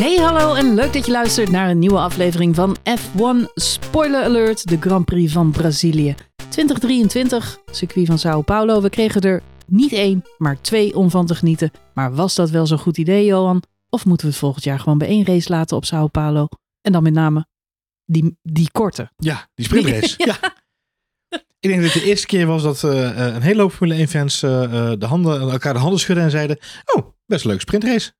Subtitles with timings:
[0.00, 4.68] Hey hallo en leuk dat je luistert naar een nieuwe aflevering van F1 Spoiler Alert,
[4.68, 6.14] de Grand Prix van Brazilië.
[6.48, 8.80] 2023, circuit van Sao Paulo.
[8.80, 11.70] We kregen er niet één, maar twee om van te genieten.
[11.94, 13.62] Maar was dat wel zo'n goed idee, Johan?
[13.88, 16.48] Of moeten we het volgend jaar gewoon bij één race laten op Sao Paulo?
[16.80, 17.46] En dan met name
[18.04, 19.10] die, die korte.
[19.16, 20.14] Ja, die sprintrace.
[20.28, 20.38] ja.
[21.60, 24.06] Ik denk dat het de eerste keer was dat eh, eh, een hele hoop Formule
[24.06, 24.50] 1-fans uh,
[24.98, 28.12] de handen, elkaar de handen schudden en zeiden: Oh, best een leuke sprintrace.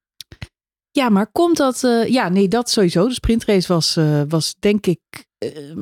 [0.91, 1.83] Ja, maar komt dat...
[1.83, 3.09] uh, ja, nee, dat sowieso.
[3.09, 5.01] De sprintrace was, uh, was denk ik
[5.45, 5.77] uh,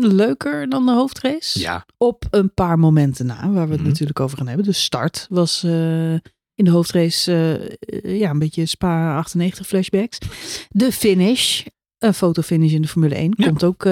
[0.00, 1.60] leuker dan de hoofdrace.
[1.60, 1.86] Ja.
[1.96, 3.88] Op een paar momenten na, waar we het Mhm.
[3.88, 4.66] natuurlijk over gaan hebben.
[4.66, 5.64] De start was
[6.54, 7.32] in de hoofdrace
[8.02, 10.18] ja, een beetje Spa 98 flashbacks.
[10.68, 11.64] De finish,
[11.98, 13.46] een fotofinish in de Formule 1, Ja.
[13.46, 13.84] komt ook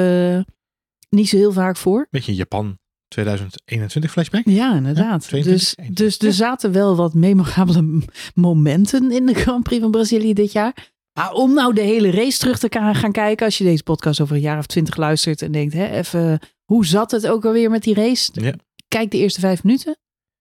[1.09, 2.07] niet zo heel vaak voor.
[2.11, 2.79] Beetje Japan
[3.17, 4.43] 2021 flashback.
[4.45, 5.23] Ja, inderdaad.
[5.23, 6.19] 22, dus, 21.
[6.19, 8.03] dus er zaten wel wat memorabele
[8.35, 10.93] momenten in de Grand Prix van Brazilië dit jaar.
[11.13, 14.37] Maar om nou de hele race terug te gaan kijken, als je deze podcast over
[14.37, 17.83] een jaar of twintig luistert en denkt, hè, even, hoe zat het ook alweer met
[17.83, 18.31] die race?
[18.33, 18.53] Ja.
[18.89, 19.99] Kijk de eerste vijf minuten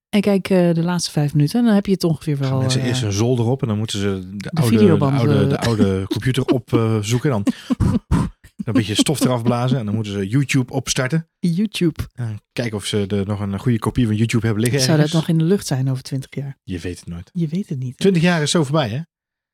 [0.10, 2.60] en kijk eh, de laatste vijf minuten en dan heb je het ongeveer wel.
[2.60, 5.56] mensen eh, eerst een zolder op en dan moeten ze de, oude, de, oude, de
[5.56, 5.68] eh.
[5.68, 7.30] oude computer opzoeken.
[7.30, 7.44] dan
[8.66, 11.30] een beetje stof eraf blazen en dan moeten ze YouTube opstarten.
[11.40, 12.04] YouTube.
[12.14, 14.82] En kijken of ze er nog een goede kopie van YouTube hebben liggen.
[14.82, 16.58] Zou dat nog in de lucht zijn over twintig jaar?
[16.64, 17.30] Je weet het nooit.
[17.34, 17.98] Je weet het niet.
[17.98, 19.02] 20 jaar is zo voorbij, hè?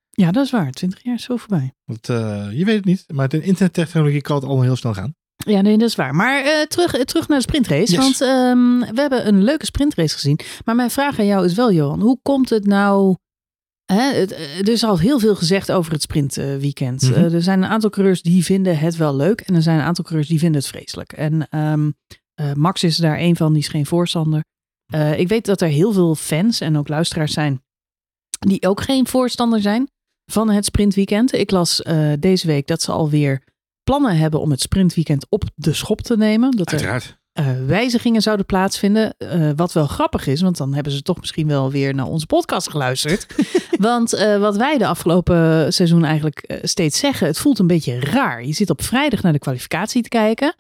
[0.10, 0.72] Ja, dat is waar.
[0.72, 1.74] Twintig jaar is zo voorbij.
[1.86, 3.06] Want eh, je weet het niet.
[3.08, 5.16] Maar de internettechnologie kan het allemaal heel snel gaan.
[5.36, 6.16] Ja, nee, dat is waar.
[6.16, 7.92] Maar eh, terug, eh, terug naar de sprintrace.
[7.92, 7.96] Yes.
[7.96, 10.40] Want ehm, we hebben een leuke sprintrace gezien.
[10.66, 12.02] Maar mijn vraag aan jou is wel, Johan.
[12.02, 13.16] Hoe komt het nou...
[13.94, 17.02] Hè, eh, er is al heel veel gezegd over het sprintweekend.
[17.02, 17.14] Mhm.
[17.14, 19.42] Eh, er zijn een aantal coureurs die vinden het wel leuk.
[19.42, 21.14] En er zijn een aantal coureurs die vinden het vreselijk.
[21.14, 21.92] En ehm,
[22.34, 24.44] eh, Max is daar een van, die is geen voorstander.
[25.18, 27.64] Ik weet dat er heel veel fans en ook luisteraars zijn...
[28.40, 29.90] die ook geen voorstander zijn
[30.32, 31.34] van het sprintweekend.
[31.34, 31.84] Ik las
[32.20, 33.44] deze week dat ze alweer
[33.84, 36.52] plannen hebben om het sprintweekend op de schop te nemen.
[36.52, 39.18] Dat er Eh, wijzigingen zouden plaatsvinden.
[39.18, 42.26] Eh, wat wel grappig is, want dan hebben ze toch misschien wel weer naar onze
[42.26, 43.26] podcast geluisterd.
[43.80, 48.46] want eh, wat wij de afgelopen seizoen eigenlijk steeds zeggen, het voelt een beetje raar.
[48.46, 50.56] Je zit op vrijdag naar de kwalificatie te kijken.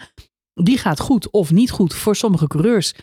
[0.53, 2.93] Die gaat goed of niet goed voor sommige coureurs.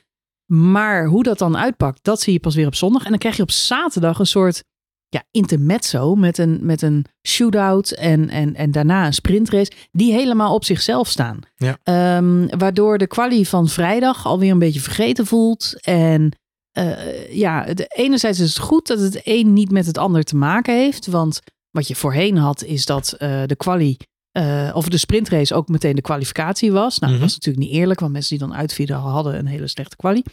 [0.52, 3.04] Maar hoe dat dan uitpakt, dat zie je pas weer op zondag.
[3.04, 4.64] En dan krijg je op zaterdag een soort
[5.08, 9.72] ja, intermezzo met een, met een shootout en, en, en daarna een sprintrace.
[9.90, 11.40] Die helemaal op zichzelf staan.
[11.56, 11.78] Ja.
[11.82, 15.80] Ehm, waardoor de kwalie van vrijdag alweer een beetje vergeten voelt.
[15.80, 16.32] En
[16.72, 20.36] eh, ja, de, enerzijds is het goed dat het een niet met het ander te
[20.36, 21.06] maken heeft.
[21.06, 21.40] Want
[21.70, 23.96] wat je voorheen had, is dat eh, de kwalie,
[24.32, 26.98] eh, of de sprintrace ook meteen de kwalificatie was.
[26.98, 27.20] Nou, Mhm.
[27.20, 30.24] dat was natuurlijk niet eerlijk, want mensen die dan uitvielen hadden een hele slechte kwalie.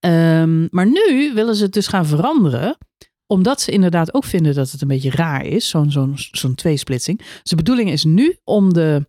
[0.00, 2.76] Ehm, maar nu willen ze het dus gaan veranderen
[3.26, 7.18] omdat ze inderdaad ook vinden dat het een beetje raar is, zo'n zo'n zo'n tweesplitsing.
[7.18, 9.08] Dus de bedoeling is nu om de,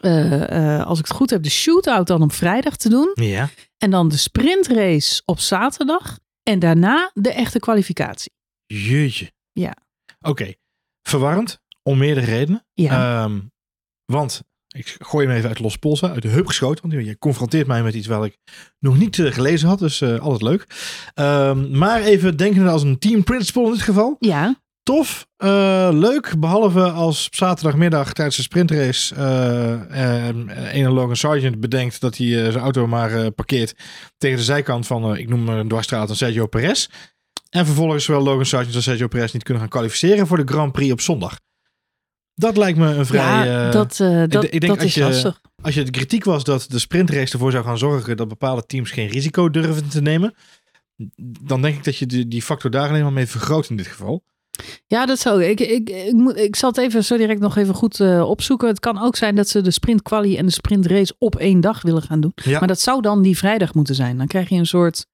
[0.00, 3.10] eh, eh, als ik het goed heb, de shootout dan op vrijdag te doen.
[3.14, 3.48] Ja.
[3.78, 6.18] En dan de sprintrace op zaterdag.
[6.42, 8.32] En daarna de echte kwalificatie.
[8.66, 9.32] Jeetje.
[9.52, 9.76] Ja.
[10.20, 10.52] Oké.
[11.02, 11.60] Verwarrend.
[11.82, 12.66] Om meerdere redenen.
[12.72, 13.40] Ja, Ehm,
[14.04, 14.42] want
[14.72, 16.90] ik gooi hem even uit los polsen, uit de heup geschoten.
[16.90, 18.36] Want je confronteert mij met iets waar ik
[18.78, 19.78] nog niet eh, gelezen had.
[19.78, 20.66] Dus eh, altijd leuk.
[21.14, 24.16] Ehm, maar even denkende als een team principal in dit geval.
[24.18, 26.34] ja, Tof, eh, leuk.
[26.38, 32.26] Behalve als op zaterdagmiddag tijdens de sprintrace eh eh, een Logan Sargent bedenkt dat hij
[32.26, 33.74] zijn auto maar parkeert
[34.18, 36.88] tegen de zijkant van, ik noem een dwarsstraat, aan Sergio Perez.
[37.50, 40.72] En vervolgens zowel Logan Sargent als Sergio Perez niet kunnen gaan kwalificeren voor de Grand
[40.72, 41.38] Prix op zondag.
[42.42, 43.46] Dat lijkt me een vrij...
[43.46, 45.40] ja eh, dat, eh, dat, ik denk dat als is je- lastig.
[45.62, 48.90] als je de kritiek was dat de sprintrace ervoor zou gaan zorgen dat bepaalde teams
[48.90, 50.34] geen risico durven te nemen,
[51.40, 53.86] dan denk ik dat je die, die factor daar alleen maar mee vergroot in dit
[53.86, 54.22] geval.
[54.86, 55.60] Ja, dat zou ik.
[55.60, 58.68] Ik, ik, moet, ik zal het even zo direct nog even goed eh, opzoeken.
[58.68, 62.02] Het kan ook zijn dat ze de sprintkwalie en de sprintrace op één dag willen
[62.02, 62.32] gaan doen.
[62.34, 62.58] Ja.
[62.58, 64.16] Maar dat zou dan die vrijdag moeten zijn.
[64.18, 65.06] Dan krijg je een soort.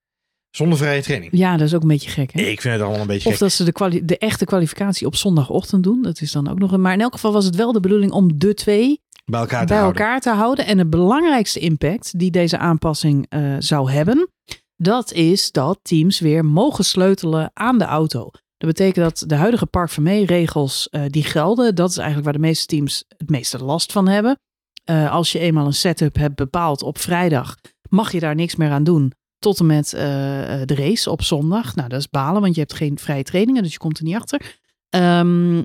[0.51, 1.33] Zonder vrije training.
[1.35, 2.33] Ja, dat is ook een beetje gek.
[2.33, 2.41] Hè?
[2.41, 3.41] Ik vind het allemaal een beetje Of gek.
[3.41, 6.03] dat ze de, de echte kwalificatie op zondagochtend doen.
[6.03, 6.81] Dat is dan ook nog een.
[6.81, 9.67] Maar in elk geval was het wel de bedoeling om de twee bij elkaar te
[9.67, 10.01] bij houden.
[10.03, 10.67] elkaar te houden.
[10.67, 14.29] En de belangrijkste impact die deze aanpassing eh, zou hebben,
[14.77, 18.31] dat is dat teams weer mogen sleutelen aan de auto.
[18.57, 19.91] Dat betekent dat de huidige Park
[20.27, 21.75] regels eh, die gelden.
[21.75, 24.39] Dat is eigenlijk waar de meeste teams het meeste last van hebben.
[24.85, 27.55] Eh, als je eenmaal een setup hebt bepaald op vrijdag,
[27.89, 29.13] mag je daar niks meer aan doen.
[29.39, 31.75] Tot en met eh, eh, de race op zondag.
[31.75, 34.15] Nou, dat is balen, want je hebt geen vrije trainingen, dus je komt er niet
[34.15, 34.59] achter.
[34.89, 35.63] Ehm,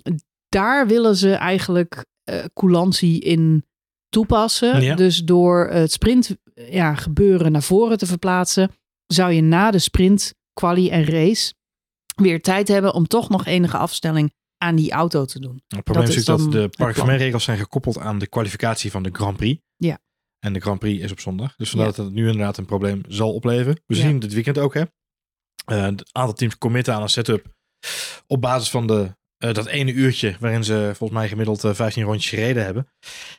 [0.50, 3.66] daar willen ze eigenlijk eh coulantie in
[4.10, 4.82] toepassen.
[4.82, 4.96] Ja.
[4.96, 8.72] Dus door het sprint ja, gebeuren naar voren te verplaatsen,
[9.06, 11.54] zou je na de sprint, quali en race
[12.16, 15.64] weer tijd hebben om toch nog enige afstelling aan die auto te doen.
[15.68, 17.10] Het probleem Dat is dat de plan.
[17.10, 19.62] regels zijn gekoppeld aan de kwalificatie van de Grand Prix.
[19.78, 20.00] Ja.
[20.44, 21.56] En de Grand Prix is op zondag.
[21.56, 21.96] Dus vandaar Ja.
[21.96, 23.82] dat het nu inderdaad een probleem zal opleveren.
[23.86, 24.02] We Ja.
[24.02, 24.82] zien dit weekend ook, hè.
[25.66, 27.46] Eh, het aantal teams committen aan een setup
[28.28, 32.04] op basis van de, eh, dat ene uurtje waarin ze volgens mij gemiddeld eh, 15
[32.04, 32.88] rondjes gereden hebben.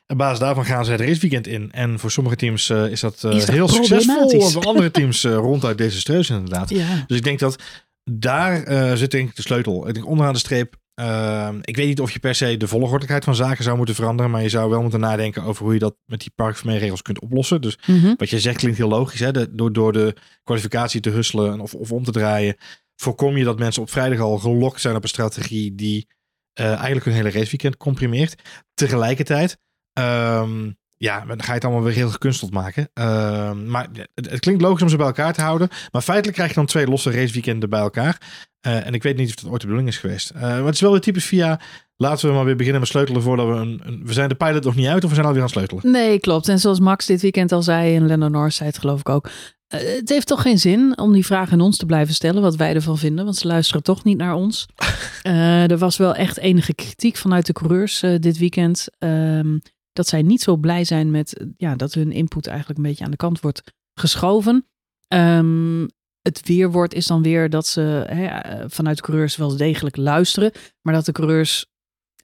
[0.07, 1.73] Op basis daarvan gaan ze het raceweekend in.
[1.73, 4.31] En voor sommige teams eh, is dat eh, Is dat heel succesvol.
[4.31, 6.71] En voor andere teams eh, ronduit desastreus inderdaad.
[6.81, 7.05] Ja.
[7.07, 7.63] Dus ik denk dat
[8.11, 9.89] daar eh, zit denk ik de sleutel.
[9.89, 10.77] Ik denk onderaan de streep.
[10.95, 14.31] Eh, ik weet niet of je per se de volgordigheid van zaken zou moeten veranderen.
[14.31, 17.61] Maar je zou wel moeten nadenken over hoe je dat met die parkvermeerregels kunt oplossen.
[17.61, 18.15] Dus Mhm.
[18.17, 19.21] wat je zegt klinkt heel logisch.
[19.21, 19.33] Hè?
[19.33, 22.57] De- door, door de kwalificatie te husselen of, of om te draaien.
[22.97, 26.07] Voorkom je dat mensen op vrijdag al gelokt zijn op een strategie die
[26.53, 28.35] eh, eigenlijk hun hele raceweekend comprimeert.
[28.75, 29.59] Tegelijkertijd.
[29.93, 30.71] ehm,
[31.05, 32.89] ja, dan ga je het allemaal weer heel gekunsteld maken.
[32.95, 35.69] Ehm, maar het, het klinkt logisch om ze bij elkaar te houden.
[35.93, 38.21] Maar feitelijk krijg je dan twee losse raceweekenden bij elkaar.
[38.61, 40.31] Eh, en ik weet niet of dat ooit de bedoeling is geweest.
[40.31, 41.61] Eh, maar het is wel weer typisch via...
[41.97, 44.65] Laten we maar weer beginnen met sleutelen voordat we een, een- We zijn de pilot
[44.65, 45.93] nog niet uit of we zijn alweer aan het sleutelen.
[45.93, 46.49] Nee, klopt.
[46.49, 49.29] En zoals Max dit weekend al zei en Lennon Norris zei het geloof ik ook.
[49.69, 52.57] eh, het heeft toch geen zin om die vraag aan ons te blijven stellen, wat
[52.57, 53.25] wij ervan vinden.
[53.25, 54.67] Want ze luisteren toch niet naar ons.
[55.23, 58.87] Er was wel echt enige kritiek vanuit de coureurs dit weekend.
[58.99, 59.57] ehm,
[59.95, 63.05] dat zij niet zo blij zijn met eh, ja, dat hun input eigenlijk een beetje
[63.05, 63.63] aan de kant wordt
[63.95, 64.67] geschoven.
[65.09, 65.87] Ehm,
[66.23, 70.53] het weerwoord is dan weer dat ze hè, eh, vanuit de coureurs wel degelijk luisteren.
[70.83, 71.67] Maar dat de coureurs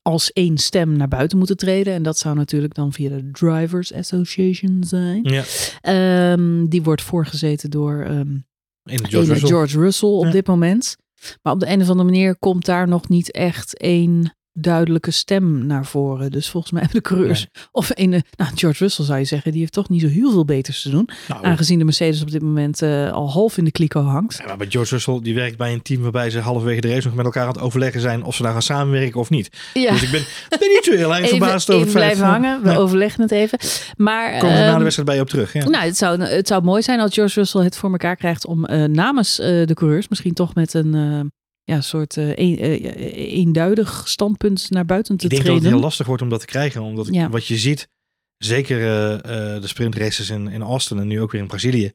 [0.03, 1.95] als één stem naar buiten moeten treden.
[1.95, 5.23] En dat zou natuurlijk dan via de Drivers Association zijn.
[5.23, 5.45] Ja.
[5.81, 8.37] Ehm, die wordt voorgezeten door ehm,
[8.85, 9.49] George Russell.
[9.49, 10.31] George Russell op Ja.
[10.31, 10.97] dit moment.
[11.43, 15.67] Maar op de een of andere manier komt daar nog niet echt één duidelijke stem
[15.67, 16.31] naar voren.
[16.31, 19.61] Dus volgens mij hebben de coureurs, of een, nou George Russell zou je zeggen, die
[19.61, 21.09] heeft toch niet zo heel veel beters te doen.
[21.29, 24.37] Nou, Aangezien de Mercedes op dit moment eh, al half in de kliko hangt.
[24.39, 27.07] Ja, maar bij George Russell, die werkt bij een team waarbij ze halverwege de race
[27.07, 29.51] nog met elkaar aan het overleggen zijn of ze daar gaan samenwerken of niet.
[29.75, 29.91] Ja.
[29.93, 30.25] Dus ik ben,
[30.59, 32.05] ben niet zo heel erg verbaasd over het feit.
[32.05, 32.63] blijven hangen.
[32.63, 33.59] We overleggen het even.
[33.97, 35.53] Maar komen we na ehm, de wedstrijd bij je op terug.
[35.53, 35.69] Ja.
[35.69, 38.65] Nou, het zou, het zou mooi zijn als George Russell het voor elkaar krijgt om
[38.65, 41.21] eh, namens eh, de coureurs misschien toch met een eh,
[41.65, 45.65] ja, soort eh, een- eh, eenduidig standpunt naar buiten te ik denk dat treden.
[45.71, 46.83] het heel lastig wordt om dat te krijgen.
[46.83, 47.89] Omdat ik- wat je ziet,
[48.37, 49.15] zeker eh,
[49.55, 51.93] eh, de sprintraces in, in Austin en nu ook weer in Brazilië.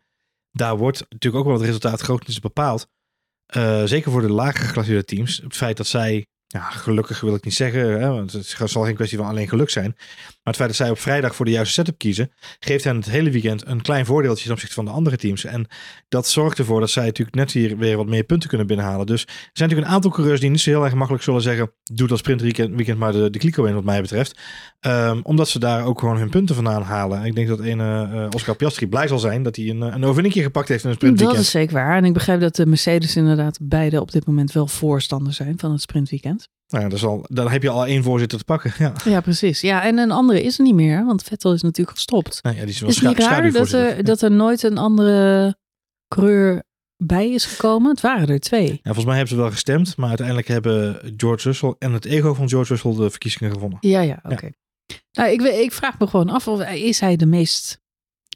[0.52, 2.88] Daar wordt natuurlijk ook wel het resultaat grotendeels bepaald.
[3.46, 5.38] Eh, zeker voor de lagere geclasseerde teams.
[5.44, 8.96] Het feit dat zij, ja, gelukkig wil ik niet zeggen, hè, want het zal geen
[8.96, 9.94] kwestie van alleen geluk zijn.
[9.96, 13.06] Maar het feit dat zij op vrijdag voor de juiste setup kiezen, geeft hen het
[13.06, 15.46] hele weekend een klein voordeeltje ten opzichte van de andere teams.
[15.46, 15.68] En
[16.10, 19.06] dat zorgt ervoor dat zij natuurlijk net hier weer wat meer punten kunnen binnenhalen.
[19.06, 21.72] Dus er zijn natuurlijk een aantal coureurs die niet zo heel erg makkelijk zullen zeggen,
[21.84, 24.40] doe dat sprintweekend weekend maar de, de kliko in wat mij betreft.
[24.80, 27.26] Ehm, omdat ze daar ook gewoon hun punten vandaan halen.
[27.26, 30.34] Ik denk dat een eh, Oscar Piastri blij zal zijn dat hij een, een overwinning
[30.34, 31.40] gepakt heeft in Dat sprintweekend.
[31.40, 31.98] is zeker waar.
[31.98, 35.72] En ik begrijp dat de Mercedes inderdaad beide op dit moment wel voorstander zijn van
[35.72, 36.45] het sprintweekend.
[36.76, 38.74] Nou, dat is al, dan heb je al één voorzitter te pakken.
[38.78, 38.94] Ja.
[39.06, 39.62] Ja, precies.
[39.62, 42.44] Ja, en een andere is er niet meer, want Vettel is natuurlijk gestopt.
[42.44, 44.78] Nou ja, die is wel Is het niet raar dat er, dat er nooit een
[44.78, 45.56] andere
[46.08, 46.64] coureur
[46.98, 47.90] bij is gekomen?
[47.90, 48.68] Het waren er twee.
[48.68, 52.34] Ja, volgens mij hebben ze wel gestemd, maar uiteindelijk hebben George Russell en het ego
[52.34, 53.78] van George Russell de verkiezingen gewonnen.
[53.82, 54.50] Ja, ja, oké.
[55.12, 57.84] Nou, ik, ik vraag me gewoon af, of is hij de meest...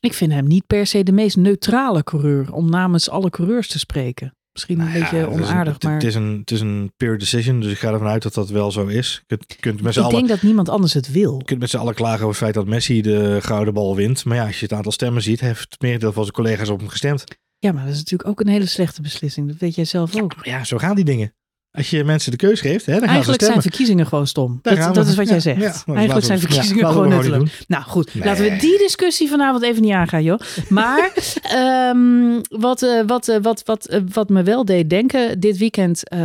[0.01, 3.79] Ik vind hem niet per se de meest neutrale coureur om namens alle coureurs te
[3.79, 4.37] spreken.
[4.67, 6.51] Misschien een Nou ja, beetje het is een- onaardig, het, maar Het is, een, het
[6.51, 9.23] is een peer decision, dus ik ga ervan uit dat dat wel zo is.
[9.27, 11.37] Je kunt, kunt met ik allen, denk dat niemand anders het wil.
[11.37, 14.25] je kunt met z'n allen klagen over het feit dat Messi de gouden bal wint.
[14.25, 16.79] Maar ja, als je het aantal stemmen ziet, heeft het merendeel van zijn collega's op
[16.79, 17.23] hem gestemd.
[17.59, 19.47] Ja, maar dat is natuurlijk ook een hele slechte beslissing.
[19.47, 20.35] Dat weet jij zelf ook.
[20.41, 21.33] Ja, zo gaan die dingen.
[21.71, 24.59] Als je mensen de keus geeft, hè, dan gaan Eigenlijk zijn verkiezingen gewoon stom.
[24.61, 25.61] Dat, is wat Ja, jij zegt.
[25.61, 27.63] ja, nou, Eigenlijk zijn verkiezingen gewoon nutteloos.
[27.67, 28.23] Nou goed, Nee.
[28.23, 30.39] laten we die discussie vanavond even niet aangaan, joh.
[30.69, 31.11] Maar
[31.41, 36.09] ehm, wat, eh, wat, eh, wat, wat, eh, wat me wel deed denken, dit weekend
[36.09, 36.19] eh,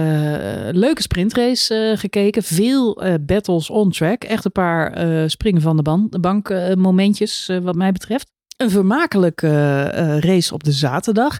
[0.70, 2.42] leuke sprintrace eh, gekeken.
[2.42, 4.24] Veel eh, battles on track.
[4.24, 7.92] Echt een paar eh, springen van de, ban- de bank eh, momentjes eh, wat mij
[7.92, 8.26] betreft.
[8.56, 9.48] Een vermakelijke
[9.94, 11.38] eh, race op de zaterdag.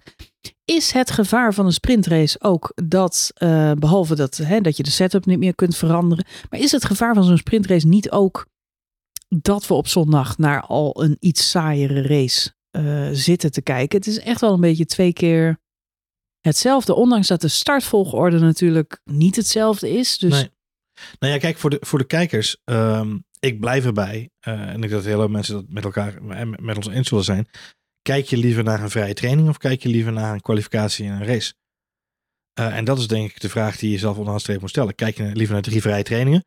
[0.64, 4.90] Is het gevaar van een sprintrace ook dat, eh, behalve dat, hè, dat je de
[4.90, 8.46] setup niet meer kunt veranderen, maar is het gevaar van zo'n sprintrace niet ook
[9.28, 13.98] dat we op zondag naar al een iets saaiere race eh, zitten te kijken?
[13.98, 15.60] Het is echt wel een beetje twee keer
[16.40, 20.18] hetzelfde, ondanks dat de startvolgorde natuurlijk niet hetzelfde is.
[20.18, 20.52] Dus Nee.
[21.18, 24.30] Nou ja, kijk, voor de, voor de kijkers, ehm, ik blijf erbij.
[24.40, 27.24] eh, en ik dat heel veel mensen dat met elkaar en met ons eens zullen
[27.24, 27.48] zijn.
[28.04, 31.10] Kijk je liever naar een vrije training of kijk je liever naar een kwalificatie in
[31.12, 31.54] een race?
[32.54, 34.70] Eh, en dat is denk ik de vraag die je zelf onderaan de streep moet
[34.70, 34.94] stellen.
[34.94, 36.44] Kijk je liever naar drie vrije trainingen,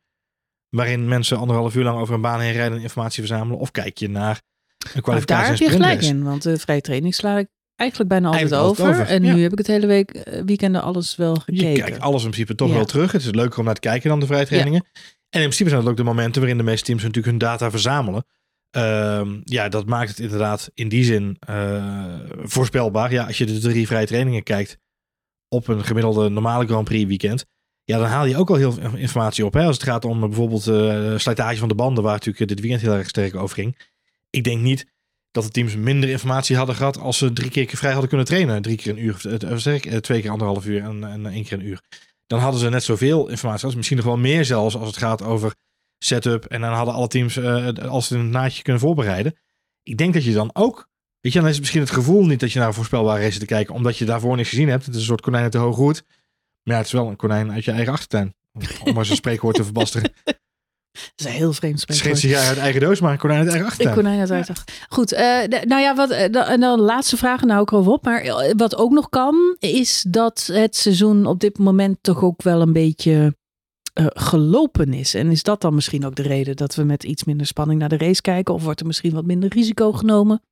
[0.68, 3.58] waarin mensen anderhalf uur lang over een baan heen rijden en informatie verzamelen?
[3.58, 4.30] Of kijk je naar
[4.78, 8.10] een maar kwalificatie daar heb je gelijk in, want de vrije training sla ik eigenlijk
[8.10, 9.06] bijna altijd Eigenlijk over.
[9.06, 9.34] En ja.
[9.34, 11.84] nu heb ik het hele week, eh, weekenden alles wel Je gekeken.
[11.84, 12.74] kijkt alles in principe toch Ja.
[12.74, 13.12] wel terug.
[13.12, 14.84] Het is leuker om naar te kijken dan de vrije trainingen.
[15.28, 17.70] En in principe zijn het ook de momenten waarin de meeste teams natuurlijk hun data
[17.70, 18.24] verzamelen.
[18.70, 23.12] Ehm, ja, dat maakt het inderdaad in die zin eh, voorspelbaar.
[23.12, 24.78] Ja, als je de drie vrije trainingen kijkt
[25.48, 27.46] op een gemiddelde normale Grand Prix weekend.
[27.84, 29.54] Ja, dan haal je ook al heel veel informatie op.
[29.54, 29.64] Hè?
[29.64, 32.82] Als het gaat om eh, bijvoorbeeld eh slijtage van de banden, waar natuurlijk dit weekend
[32.82, 33.78] heel erg sterk over ging.
[34.30, 34.86] Ik denk niet
[35.30, 38.62] dat de teams minder informatie hadden gehad als ze drie keer vrij hadden kunnen trainen.
[38.62, 41.58] Drie keer een uur, eh, zeg ik, twee keer anderhalf uur en, en één keer
[41.58, 41.82] een uur.
[42.26, 45.54] Dan hadden ze net zoveel informatie misschien nog wel meer zelfs als het gaat over
[45.98, 46.44] setup.
[46.44, 49.34] En dan hadden alle teams eh, als ze een naadje kunnen voorbereiden.
[49.82, 50.88] Ik denk dat je dan ook,
[51.20, 53.38] weet je, dan is het misschien het gevoel niet dat je naar een voorspelbare race
[53.38, 54.84] te kijken, omdat je daarvoor niks gezien hebt.
[54.86, 56.02] Het is een soort konijn uit de hoge hoed.
[56.62, 58.34] Maar ja, het is wel een konijn uit je eigen achtertuin.
[58.84, 60.12] Om- maar zo'n spreekwoord te verbasteren.
[60.92, 62.18] Dat is een heel vreemd geen spreekwoord.
[62.18, 63.94] sigaar uit eigen doos, maar een konijn uit eigen achtertuin.
[63.96, 64.64] konijn uit uitdag.
[64.88, 65.24] Goed, eh,
[65.62, 68.04] nou ja, wat, eh, dan, en dan de laatste vraag, nou ik erover op.
[68.04, 72.60] Maar wat ook nog kan, is dat het seizoen op dit moment toch ook wel
[72.60, 73.36] een beetje
[73.98, 75.14] eh, gelopen is.
[75.14, 77.88] En is dat dan misschien ook de reden dat we met iets minder spanning naar
[77.88, 78.54] de race kijken?
[78.54, 80.42] Of wordt er misschien wat minder risico genomen?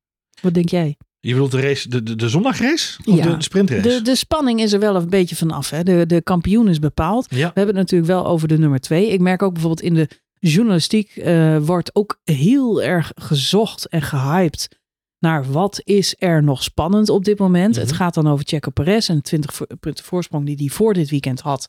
[0.41, 0.97] Wat denk jij?
[1.19, 2.97] Je bedoelt de race, de, de, de zondagrace?
[3.05, 3.23] Of Ja.
[3.23, 3.81] de, de sprintrace?
[3.81, 5.69] De, de spanning is er wel een beetje vanaf.
[5.69, 5.83] Hè?
[5.83, 7.25] De, de kampioen is bepaald.
[7.29, 7.35] Ja.
[7.35, 9.07] We hebben het natuurlijk wel over de nummer twee.
[9.11, 10.07] Ik merk ook bijvoorbeeld in de
[10.39, 14.77] journalistiek eh, wordt ook heel erg gezocht en gehyped
[15.19, 17.71] naar wat is er nog spannend op dit moment.
[17.75, 17.79] Mhm.
[17.85, 20.93] Het gaat dan over Checo Perez en de 20 vo- punten voorsprong die hij voor
[20.93, 21.67] dit weekend had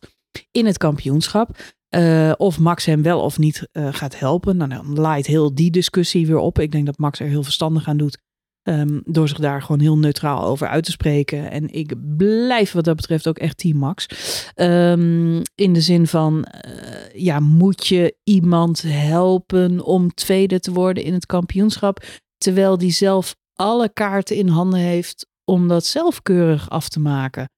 [0.50, 1.56] in het kampioenschap.
[1.88, 4.56] Eh, of Max hem wel of niet eh, gaat helpen.
[4.56, 6.58] Nou, dan laait heel die discussie weer op.
[6.58, 8.26] Ik denk dat Max er heel verstandig aan doet.
[8.62, 11.50] ehm, door zich daar gewoon heel neutraal over uit te spreken.
[11.50, 14.06] En ik blijf wat dat betreft ook echt team Max.
[14.54, 21.02] Ehm, in de zin van, eh, ja, moet je iemand helpen om tweede te worden
[21.02, 22.04] in het kampioenschap,
[22.38, 27.49] terwijl die zelf alle kaarten in handen heeft om dat zelf keurig af te maken?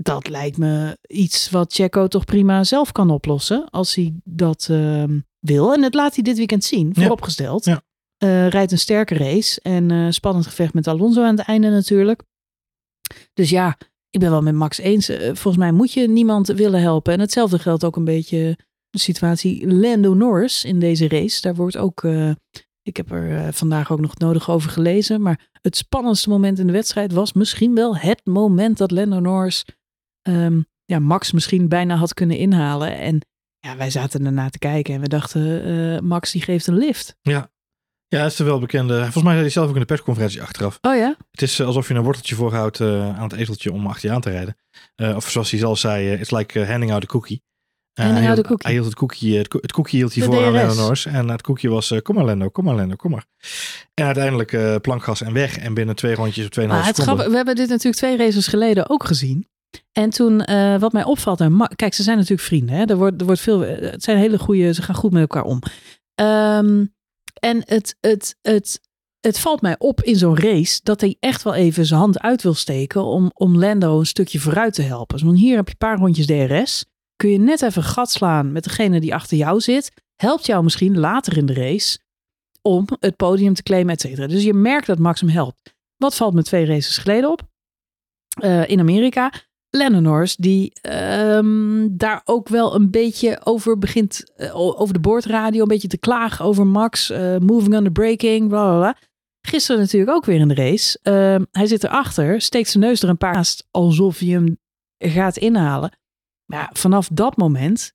[0.00, 5.18] Dat lijkt me iets wat Checo toch prima zelf kan oplossen, als hij dat ehm,
[5.38, 5.74] wil.
[5.74, 7.64] En dat laat hij dit weekend zien, vooropgesteld.
[7.64, 7.82] Ja.
[8.18, 12.22] Eh, rijdt een sterke race en eh, spannend gevecht met Alonso aan het einde natuurlijk.
[13.34, 13.78] Dus ja,
[14.10, 15.08] ik ben wel met Max eens.
[15.08, 17.12] Eh, volgens mij moet je niemand willen helpen.
[17.12, 18.58] En hetzelfde geldt ook een beetje
[18.90, 21.40] de situatie Lando Norris in deze race.
[21.40, 22.06] Daar wordt ook,
[22.82, 25.22] ik heb er vandaag ook nog het nodig over gelezen.
[25.22, 29.64] Maar het spannendste moment in de wedstrijd was misschien wel het moment dat Lando Norris
[30.28, 32.98] ehm, ja, Max misschien bijna had kunnen inhalen.
[32.98, 33.20] En
[33.58, 37.16] ja, wij zaten ernaar te kijken en we dachten, eh, Max die geeft een lift.
[37.22, 37.50] Ja.
[38.06, 39.00] ja, is de welbekende.
[39.02, 40.78] Volgens mij zei hij zelf ook in de persconferentie achteraf.
[40.80, 41.16] Oh ja?
[41.30, 44.14] Het is eh, alsof je een worteltje voorhoudt eh aan het ezeltje om achter je
[44.14, 44.56] aan te rijden.
[45.16, 47.42] Of zoals hij zelf zei, it's like handing out a cookie.
[47.94, 48.66] Handing hij out a hield- cookie.
[48.66, 51.14] Hij hield het koekje, het, ko- het koekje hield hij De voor aan.
[51.14, 53.24] En het koekje was, kom maar Lando, kom maar Lando, kom maar.
[53.94, 55.58] En uiteindelijk plankgas en weg.
[55.58, 57.30] En binnen twee rondjes of 2,5 Maar het seconden.
[57.30, 59.48] we hebben dit natuurlijk twee races geleden ook gezien.
[59.92, 62.74] En toen, eh, wat mij opvalt, en kijk, ze zijn natuurlijk vrienden.
[62.74, 62.84] Hè?
[62.84, 65.42] Er, wordt, er wordt veel, eh, het zijn hele goede, ze gaan goed met elkaar
[65.42, 65.60] om.
[66.14, 66.84] Ehm,
[67.40, 68.80] en het, het, het,
[69.20, 72.42] het valt mij op in zo'n race dat hij echt wel even zijn hand uit
[72.42, 75.24] wil steken om, om Lando een stukje vooruit te helpen.
[75.24, 76.84] Want hier heb je een paar rondjes DRS.
[77.16, 79.92] Kun je net even gat slaan met degene die achter jou zit.
[80.16, 81.98] Helpt jou misschien later in de race
[82.62, 84.26] om het podium te claimen, et cetera.
[84.26, 85.74] Dus je merkt dat Max hem helpt.
[85.96, 87.42] Wat valt me twee races geleden op?
[88.40, 89.32] Eh, in Amerika.
[89.70, 95.62] Lennon Norris, die ehm, daar ook wel een beetje over begint, eh, over de boordradio,
[95.62, 98.96] een beetje te klagen over Max, eh, moving under braking, bla bla bla.
[99.40, 100.98] Gisteren natuurlijk ook weer in de race.
[101.02, 104.58] Ehm, hij zit erachter, steekt zijn neus er een paar naast, alsof hij hem
[104.98, 105.98] gaat inhalen.
[106.44, 107.92] Maar ja, vanaf dat moment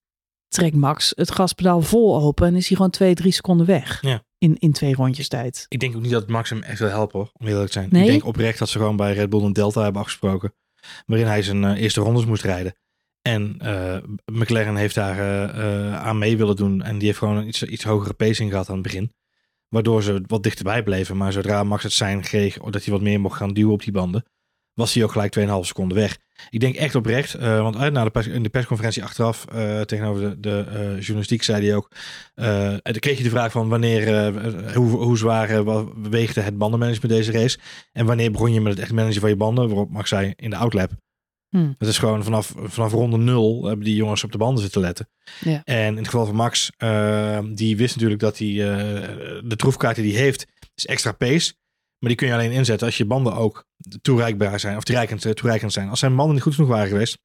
[0.48, 4.02] trekt Max het gaspedaal vol open en is hij gewoon twee, drie seconden weg.
[4.02, 4.24] Ja.
[4.38, 5.66] In, in twee rondjes tijd.
[5.68, 7.90] Ik denk ook niet dat Max hem echt wil helpen, hoor, om eerlijk te zijn.
[7.92, 8.02] Nee?
[8.02, 10.54] Ik denk oprecht dat ze gewoon bij Red Bull een Delta hebben afgesproken.
[11.06, 12.76] Waarin hij zijn eh, eerste rondes moest rijden.
[13.22, 16.82] En eh, McLaren heeft daar eh, aan mee willen doen.
[16.82, 19.14] En die heeft gewoon een iets, iets hogere pacing gehad aan het begin.
[19.68, 21.18] Waardoor ze wat dichterbij bleven.
[21.18, 23.94] Maar zodra Max het zijn kreeg dat hij wat meer mocht gaan duwen op die
[23.94, 24.26] banden.
[24.74, 26.18] Was hij ook gelijk 2,5 seconden weg.
[26.50, 27.34] Ik denk echt oprecht.
[27.34, 31.00] eh, want uit na de pers, in de persconferentie achteraf eh, tegenover de, de eh,
[31.00, 31.92] journalistiek zei hij ook.
[32.36, 35.86] eh, en dan kreeg je de vraag van wanneer, eh, hoe, hoe zwaar eh, wa-
[36.10, 37.58] weegde het bandenmanagement deze race.
[37.92, 39.68] En wanneer begon je met het echt managen van je banden?
[39.68, 40.92] Waarop Max zei in de outlap.
[41.50, 41.76] Hmm.
[41.78, 45.10] Het is gewoon vanaf, vanaf ronde nul hebben die jongens op de banden zitten letten.
[45.40, 45.62] Ja.
[45.64, 49.10] En in het geval van Max, eh, die wist natuurlijk dat hij eh,
[49.44, 51.54] de troefkaart die hij heeft, is extra pace.
[52.04, 53.66] Maar die kun je alleen inzetten als je banden ook
[54.02, 55.90] toereikbaar zijn, of toereikend, eh, toereikend zijn.
[55.90, 57.18] Als zijn banden niet goed genoeg waren geweest,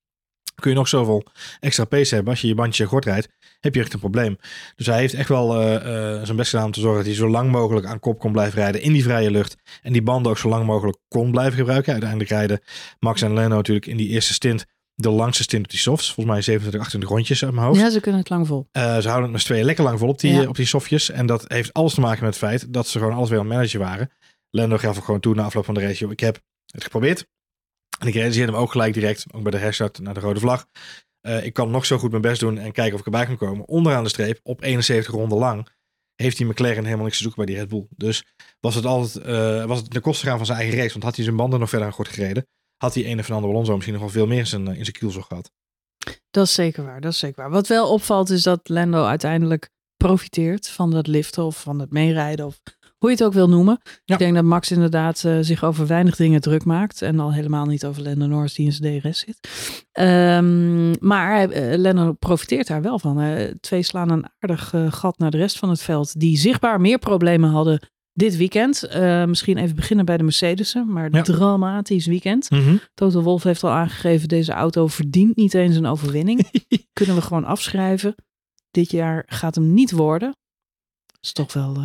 [0.55, 1.25] kun je nog zoveel
[1.61, 2.33] extra pace hebben.
[2.33, 3.29] Als je je bandje gort rijdt,
[3.61, 4.39] heb je echt een probleem.
[4.77, 5.81] Dus hij heeft echt wel uh, uh,
[6.25, 8.59] zijn best gedaan om te zorgen dat hij zo lang mogelijk aan kop kon blijven
[8.59, 9.57] rijden in die vrije lucht.
[9.83, 11.93] En die banden ook zo lang mogelijk kon blijven gebruiken.
[11.93, 12.61] Uiteindelijk rijden
[12.99, 14.67] Max en Leno natuurlijk in die eerste stint
[15.01, 16.13] de langste stint op die softs.
[16.13, 17.81] Volgens mij 27, 28 rondjes uit mijn hoofd.
[17.81, 18.69] Ja, ze kunnen het lang vol.
[18.73, 20.49] Uh, ze houden het met z'n tweeën lekker lang vol op die, ja.
[20.49, 21.11] op die softjes.
[21.11, 23.45] En dat heeft alles te maken met het feit dat ze gewoon alles weer aan
[23.45, 24.11] het managen waren.
[24.51, 26.11] Lando gaf er gewoon toe na afloop van de race.
[26.11, 27.27] Ik heb het geprobeerd.
[27.99, 30.67] En ik realiseerde hem ook gelijk direct, ook bij de herstart naar de rode vlag.
[31.27, 33.37] Uh, ik kan nog zo goed mijn best doen en kijken of ik erbij kan
[33.37, 33.69] komen.
[33.69, 35.69] Onderaan de streep, op 71 ronden lang,
[36.15, 37.87] heeft die McLaren helemaal niks te zoeken bij die Red Bull.
[37.97, 38.25] Dus
[38.61, 40.93] was het altijd uh, was het ten koste gaan van zijn eigen race.
[40.93, 43.49] Want had hij zijn banden nog verder aan goed gereden, had hij een of Fernando
[43.49, 45.51] Alonso misschien nog wel veel meer in zijn, in zijn kielzog gehad.
[46.31, 47.51] Dat is zeker waar, dat is zeker waar.
[47.51, 52.47] Wat wel opvalt is dat Lando uiteindelijk profiteert van dat liften of van het meerijden
[52.47, 52.61] of
[52.99, 53.81] hoe je het ook wil noemen.
[54.05, 54.15] Ja.
[54.15, 57.03] Ik denk dat Max inderdaad uh, zich over weinig dingen druk maakt.
[57.03, 59.49] En al helemaal niet over Lando Norris die in zijn DRS zit.
[59.93, 63.37] Um, maar uh, Lando profiteert daar wel van.
[63.61, 66.21] Twee slaan een aardig gat naar de rest van het veld.
[66.21, 68.89] Die zichtbaar meer problemen hadden dit weekend.
[69.27, 70.93] misschien even beginnen bij de Mercedes'en.
[70.93, 71.23] Maar ja.
[71.23, 72.51] dramatisch weekend.
[72.51, 72.81] Mm -hmm.
[72.95, 74.29] Toto Wolff heeft al aangegeven.
[74.29, 76.67] Deze auto verdient niet eens een overwinning.
[76.93, 78.15] Kunnen we gewoon afschrijven.
[78.71, 80.37] Dit jaar gaat hem niet worden.
[81.07, 81.77] Dat is toch wel...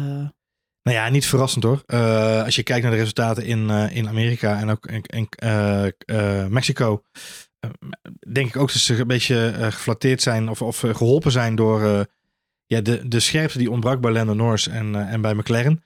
[0.83, 1.83] Nou ja, niet verrassend hoor.
[1.87, 6.45] Uh, als je kijkt naar de resultaten in, uh, in Amerika en ook in, uh,
[6.47, 7.03] Mexico,
[8.31, 12.07] denk ik ook dat ze een beetje geflatteerd zijn of, of geholpen zijn door
[12.65, 15.83] ja, de, de scherpte die ontbrak bij Lando Norris en, en bij McLaren.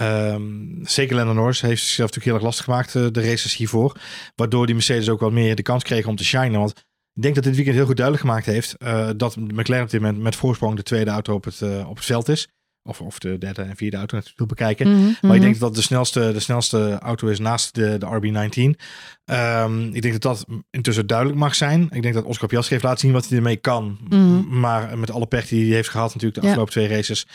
[0.00, 4.00] Um, zeker Lando Norris heeft zichzelf natuurlijk heel erg lastig gemaakt de races hiervoor.
[4.34, 6.58] Waardoor die Mercedes ook wat meer de kans kreeg om te shinen.
[6.58, 6.70] Want
[7.14, 8.76] ik denk dat dit weekend heel goed duidelijk gemaakt heeft
[9.18, 12.28] dat McLaren op dit moment met voorsprong de tweede auto op het, op het veld
[12.28, 12.48] is.
[12.86, 14.88] Of, of de derde en vierde auto natuurlijk bekijken.
[14.88, 15.16] Mm -hmm.
[15.20, 18.80] Maar ik denk dat de snelste, de snelste auto is naast de, de RB19.
[19.24, 21.88] Um, ik denk dat dat intussen duidelijk mag zijn.
[21.90, 23.98] Ik denk dat Oscar Piastri heeft laten zien wat hij ermee kan.
[24.08, 24.60] Mm -hmm.
[24.60, 26.86] Maar met alle pech die hij heeft gehad natuurlijk de afgelopen ja.
[26.86, 27.26] twee races.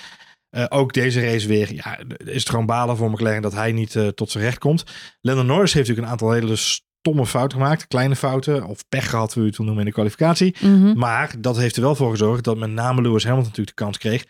[0.58, 1.74] Uh, ook deze race weer.
[1.74, 4.84] Ja, is het gewoon balen voor McLaren dat hij niet uh, tot zijn recht komt.
[5.22, 6.55] Lennon Norris heeft natuurlijk een aantal hele
[7.01, 7.88] stomme fouten gemaakt.
[7.88, 10.55] Kleine fouten of pech gehad, hoe je het wil noemen in de kwalificatie.
[10.60, 10.98] Mm -hmm.
[10.98, 13.98] Maar dat heeft er wel voor gezorgd dat met name Lewis Hamilton natuurlijk de kans
[13.98, 14.25] kreeg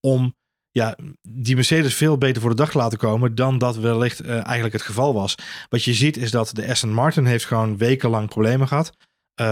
[0.00, 0.34] om
[0.76, 4.72] ja, die Mercedes veel beter voor de dag laten komen dan dat wellicht uh, eigenlijk
[4.72, 5.34] het geval was.
[5.68, 8.92] Wat je ziet is dat de Aston Martin heeft gewoon wekenlang problemen gehad.
[9.40, 9.46] Uh,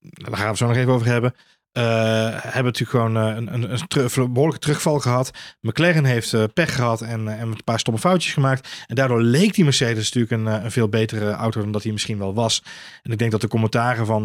[0.00, 1.34] daar gaan we zo nog even over hebben.
[1.78, 1.84] Uh,
[2.30, 5.30] hebben natuurlijk gewoon een, een, een behoorlijke terugval gehad.
[5.60, 8.84] McLaren heeft pech gehad en, en een paar stomme foutjes gemaakt.
[8.86, 12.34] En daardoor leek die Mercedes natuurlijk een veel betere auto dan dat hij misschien wel
[12.34, 12.62] was.
[13.02, 14.24] En ik denk dat de commentaren van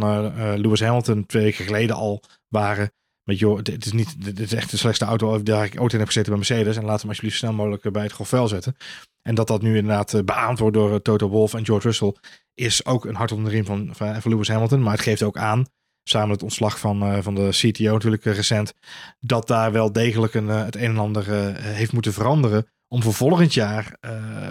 [0.61, 2.91] Lewis Hamilton twee weken geleden al waren.
[3.29, 5.99] Met joh, het is niet, dit is echt de slechtste auto daar ik ooit in
[5.99, 6.77] heb gezeten bij Mercedes.
[6.77, 8.75] En laat hem alsjeblieft snel mogelijk bij het grofvel zetten.
[9.21, 12.15] En dat dat nu inderdaad beaamd wordt door Toto Wolff en George Russell.
[12.53, 14.83] Is ook een hart onder de riem van, Lewis Hamilton.
[14.83, 15.65] Maar het geeft ook aan,
[16.03, 18.73] samen het ontslag van, van de CTO natuurlijk recent.
[19.19, 22.67] Dat daar wel degelijk een, het een en ander heeft moeten veranderen.
[22.87, 23.97] Om voor volgend jaar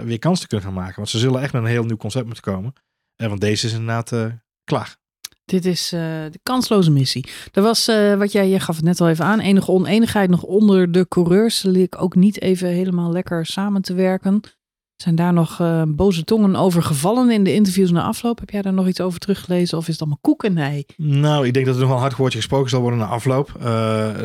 [0.04, 0.96] weer kans te kunnen gaan maken.
[0.96, 2.72] Want ze zullen echt met een heel nieuw concept moeten komen.
[3.16, 4.12] want deze is inderdaad
[4.64, 4.96] klaar.
[5.48, 7.28] Dit is uh, de kansloze missie.
[7.52, 10.42] Er was, uh, wat jij, je gaf het net al even aan, enige oneenigheid nog
[10.42, 11.62] onder de coureurs.
[11.62, 14.40] Leek ook niet even helemaal lekker samen te werken.
[15.02, 18.38] Zijn daar nog uh, boze tongen over gevallen in de interviews na afloop?
[18.38, 20.84] Heb jij daar nog iets over teruggelezen of is het allemaal koek en ei?
[20.96, 23.52] Nou, ik denk dat er nog wel een hard woordje gesproken zal worden na afloop.
[23.58, 23.64] Uh,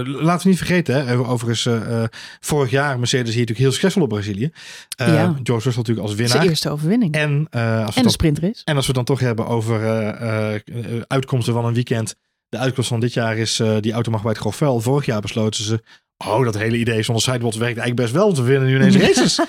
[0.04, 2.04] laten we niet vergeten, hè, overigens, uh,
[2.40, 4.52] vorig jaar Mercedes hier natuurlijk heel succesvol op Brazilië.
[4.96, 5.36] ja.
[5.44, 6.38] George Russell natuurlijk als winnaar.
[6.38, 7.14] Zijn eerste overwinning.
[7.14, 7.48] En,
[7.86, 8.62] als en de sprintrace.
[8.64, 9.80] En als we het dan toch hebben over
[11.08, 12.16] uitkomsten van een weekend.
[12.50, 14.80] De uitkomst van dit jaar is, die auto mag bij het grofvel.
[14.80, 15.84] Vorig jaar besloten ze,
[16.18, 18.36] oh dat hele idee zonder sideboards werkt eigenlijk best wel.
[18.36, 19.40] We winnen nu ineens races.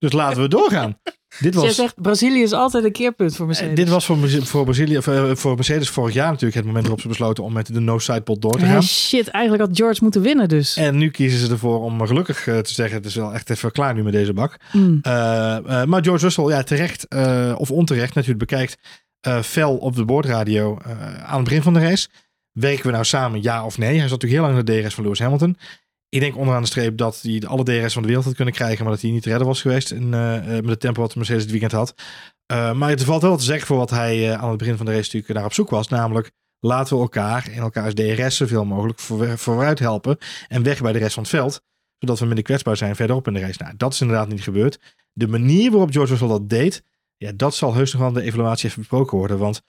[0.00, 0.98] Dus laten we doorgaan.
[1.40, 3.74] Dit was, Jij zegt, Brazilië is altijd een keerpunt voor Mercedes.
[3.74, 5.02] Dit was voor, voor, Brazilië,
[5.36, 8.52] voor Mercedes vorig jaar natuurlijk het moment waarop ze besloten om met de no-sidepod door
[8.52, 8.68] te gaan.
[8.68, 10.76] Ja, shit, eigenlijk had George moeten winnen dus.
[10.76, 13.94] En nu kiezen ze ervoor om gelukkig te zeggen, het is wel echt even klaar
[13.94, 14.56] nu met deze bak.
[14.72, 14.98] Mm.
[15.02, 18.78] Uh, uh, maar George Russell, ja, terecht uh, of onterecht natuurlijk bekijkt,
[19.44, 20.78] fel op de boordradio
[21.24, 22.08] aan het begin van de race.
[22.52, 23.98] Werken we nou samen, ja of nee?
[23.98, 25.56] Hij zat natuurlijk heel lang in de DRS van Lewis Hamilton.
[26.10, 28.84] Ik denk onderaan de streep dat hij alle DRS van de wereld had kunnen krijgen,
[28.84, 31.42] maar dat hij niet te redden was geweest in, uh, met het tempo wat Mercedes
[31.42, 31.94] het weekend had.
[32.52, 34.92] Uh, maar het valt wel te zeggen voor wat hij aan het begin van de
[34.92, 35.88] race natuurlijk naar op zoek was.
[35.88, 40.18] Namelijk, laten we elkaar in elkaars DRS zoveel mogelijk voor, vooruit helpen
[40.48, 41.62] en weg bij de rest van het veld.
[41.98, 43.62] Zodat we minder kwetsbaar zijn verderop in de race.
[43.62, 44.80] Nou, dat is inderdaad niet gebeurd.
[45.12, 46.82] De manier waarop George Russell dat deed,
[47.16, 49.38] ja, dat zal heus nog wel de evaluatie even besproken worden.
[49.38, 49.62] Want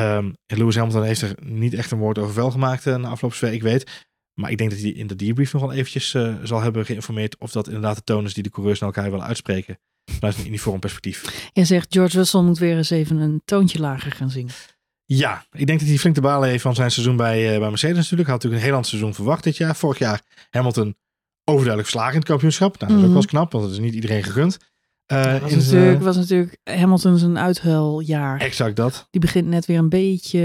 [0.00, 3.52] um, Lewis Hamilton heeft er niet echt een woord over vuil gemaakt na afgelopen twee,
[3.52, 4.06] ik weet.
[4.34, 7.36] Maar ik denk dat hij in de debrief nog wel eventjes uh, zal hebben geïnformeerd
[7.38, 9.78] of dat inderdaad de toon is die de coureurs naar elkaar willen uitspreken.
[10.04, 11.48] Vanuit een uniform perspectief.
[11.52, 14.52] Je zegt George Russell moet weer eens even een toontje lager gaan zingen.
[15.04, 17.68] Ja, ik denk dat hij flink de balen heeft van zijn seizoen bij, uh, bij
[17.68, 18.28] Mercedes natuurlijk.
[18.28, 19.76] Had natuurlijk een heel ander seizoen verwacht dit jaar.
[19.76, 20.94] Vorig jaar Hamilton
[21.44, 22.78] overduidelijk verslagen in het kampioenschap.
[22.78, 23.12] Nou, dat is ook Mhm.
[23.12, 24.58] wel eens knap, want het is niet iedereen gegund.
[25.12, 28.40] Uh, was, in zijn- natuurlijk, was natuurlijk Hamilton zijn uithuiljaar.
[28.40, 29.06] Exact dat.
[29.10, 30.40] Die begint net weer een beetje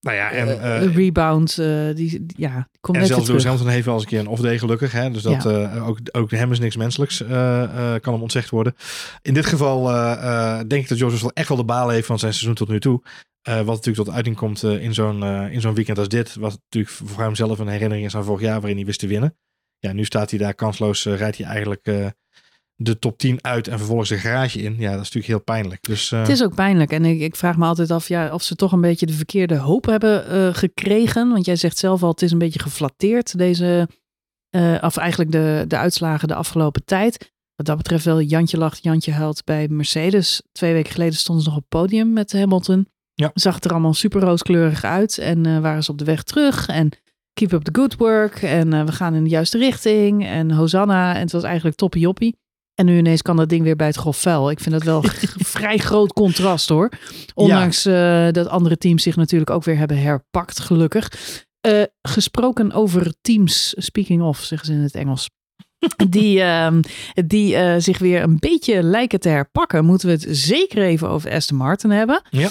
[0.00, 1.58] Nou ja, en, eh, eh, rebound.
[1.58, 3.44] eh, die, die- ja, die komt en net zelfs Lewis.
[3.44, 4.92] Hamilton heeft wel eens een keer een off-day gelukkig.
[4.92, 5.10] Hè?
[5.10, 7.22] Dus dat, eh, ook, ook hem is niks menselijks.
[7.22, 7.62] eh,
[7.94, 8.74] eh, kan hem ontzegd worden.
[9.22, 12.06] In dit geval eh, eh, denk ik dat George Russell echt wel de balen heeft
[12.06, 13.02] van zijn seizoen tot nu toe.
[13.42, 16.34] Eh, wat natuurlijk tot uiting komt eh, in zo'n in zo'n weekend als dit.
[16.34, 19.06] Wat natuurlijk voor hem zelf een herinnering is aan vorig jaar waarin hij wist te
[19.06, 19.36] winnen.
[19.78, 21.04] Ja, nu staat hij daar kansloos.
[21.04, 22.06] rijdt hij eigenlijk eh,
[22.82, 24.74] de top 10 uit en vervolgens de garage in.
[24.78, 25.84] Ja, dat is natuurlijk heel pijnlijk.
[25.84, 26.92] Dus, eh, Het is ook pijnlijk.
[26.92, 29.56] En ik, ik vraag me altijd af ja, of ze toch een beetje de verkeerde
[29.56, 31.30] hoop hebben eh, gekregen.
[31.30, 33.88] Want jij zegt zelf al, het is een beetje geflatteerd, deze,
[34.50, 37.32] eh, of eigenlijk de, de uitslagen de afgelopen tijd.
[37.54, 40.42] Wat dat betreft wel Jantje lacht, Jantje huilt bij Mercedes.
[40.52, 42.88] Twee weken geleden stonden ze nog op het podium met Hamilton.
[43.14, 43.30] Ja.
[43.34, 45.18] Zag het er allemaal super rooskleurig uit.
[45.18, 46.66] En waren ze op de weg terug.
[46.68, 46.90] En
[47.32, 48.42] keep up the good work.
[48.42, 50.26] En we gaan in de juiste richting.
[50.26, 51.14] En Hosanna.
[51.14, 52.38] En het was eigenlijk toppie joppie.
[52.80, 54.50] En nu ineens kan dat ding weer bij het grof vuil.
[54.50, 55.02] Ik vind dat wel
[55.56, 56.88] vrij groot contrast hoor.
[57.34, 61.12] Ondanks eh, dat andere teams zich natuurlijk ook weer hebben herpakt, gelukkig.
[61.60, 65.28] Eh, gesproken over teams, speaking of, zeggen ze in het Engels.
[66.10, 66.80] Die, ehm,
[67.26, 71.30] die eh, zich weer een beetje lijken te herpakken, moeten we het zeker even over
[71.30, 72.22] Aston Martin hebben.
[72.30, 72.48] Ja.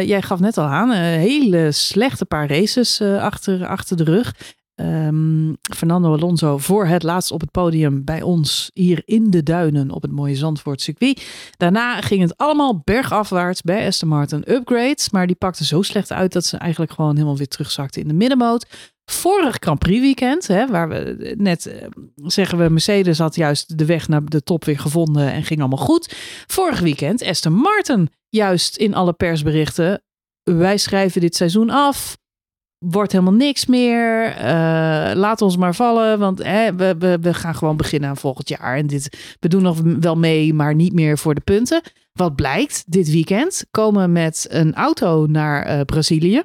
[0.00, 4.34] Jij gaf net al aan, een hele slechte paar races achter, achter de rug.
[4.74, 9.90] Ehm, Fernando Alonso voor het laatst op het podium bij ons hier in de duinen
[9.90, 11.26] op het mooie Zandvoort circuit.
[11.56, 16.32] Daarna ging het allemaal bergafwaarts bij Aston Martin upgrades, maar die pakte zo slecht uit
[16.32, 18.66] dat ze eigenlijk gewoon helemaal weer terugzakten in de middenmoot.
[19.04, 23.84] Vorig Grand Prix weekend, hè, waar we net eh, zeggen we Mercedes had juist de
[23.84, 26.14] weg naar de top weer gevonden en ging allemaal goed.
[26.46, 30.02] Vorig weekend Aston Martin juist in alle persberichten
[30.42, 32.16] wij schrijven dit seizoen af
[32.90, 34.26] wordt helemaal niks meer.
[34.26, 38.48] Eh, laat ons maar vallen, want hè, we, we, we gaan gewoon beginnen aan volgend
[38.48, 38.76] jaar.
[38.76, 41.82] En dit, we doen nog wel mee, maar niet meer voor de punten.
[42.12, 46.42] Wat blijkt, dit weekend komen met een auto naar eh, Brazilië.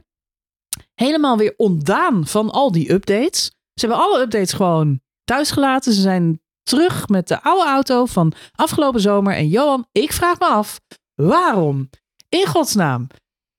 [0.94, 3.52] Helemaal weer ontdaan van al die updates.
[3.74, 5.94] Ze hebben alle updates gewoon thuis gelaten.
[5.94, 9.34] Ze zijn terug met de oude auto van afgelopen zomer.
[9.34, 10.80] En Johan, ik vraag me af,
[11.16, 11.90] waarom
[12.30, 13.08] in godsnaam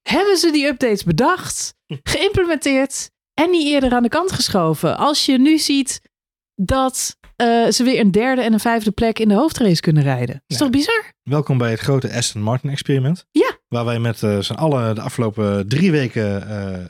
[0.03, 4.96] hebben ze die updates bedacht, geïmplementeerd en niet eerder aan de kant geschoven?
[4.98, 6.00] Als je nu ziet
[6.55, 10.35] dat eh, ze weer een derde en een vijfde plek in de hoofdrace kunnen rijden.
[10.46, 10.57] Is Ja.
[10.57, 11.12] toch bizar?
[11.22, 13.26] Welkom bij het grote Aston Martin experiment.
[13.31, 13.59] Ja.
[13.70, 16.80] Waar wij met eh, z'n allen de afgelopen drie weken eh, eh,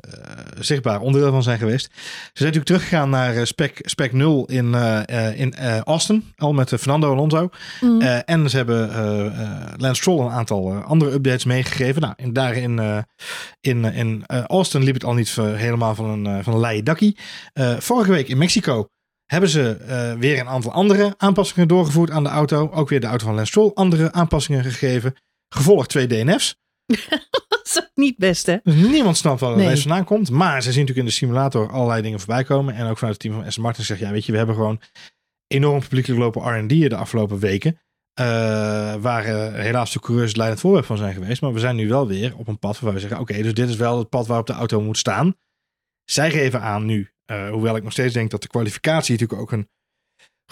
[0.58, 1.84] zichtbaar onderdeel van zijn geweest.
[1.84, 4.74] Ze zijn natuurlijk teruggegaan naar spec, spec 0 in,
[5.34, 6.32] in Austin.
[6.36, 7.50] Al met Fernando Alonso.
[7.80, 8.00] Mm.
[8.00, 8.88] Eh, en ze hebben
[9.76, 12.02] Lance Stroll een aantal andere updates meegegeven.
[12.02, 13.04] Nou, en daar in,
[13.60, 17.16] in, in Austin liep het al niet helemaal van een, van een leien dakkie.
[17.78, 18.86] Vorige week in Mexico
[19.26, 19.76] hebben ze
[20.18, 22.70] weer een aantal andere aanpassingen doorgevoerd aan de auto.
[22.72, 25.14] Ook weer de auto van Lance Stroll andere aanpassingen gegeven.
[25.48, 26.58] Gevolgd twee DNF's.
[27.48, 28.56] dat is ook niet best, hè?
[28.62, 29.66] Dus niemand snapt waar Nee.
[29.68, 30.30] het vandaan komt.
[30.30, 32.74] Maar ze zien natuurlijk in de simulator allerlei dingen voorbij komen.
[32.74, 34.80] En ook vanuit het team van Aston Martin zegt, ja weet je, we hebben gewoon
[35.46, 37.78] enorm publiekelijk lopen R&D de afgelopen weken.
[38.14, 38.26] Eh,
[38.94, 41.40] waar eh, helaas de coureurs het leidend voorwerp van zijn geweest.
[41.40, 43.68] Maar we zijn nu wel weer op een pad waar we zeggen, oké, dus dit
[43.68, 45.34] is wel het pad waarop de auto moet staan.
[46.04, 49.52] Zij geven aan nu, eh, hoewel ik nog steeds denk dat de kwalificatie natuurlijk ook
[49.52, 49.68] een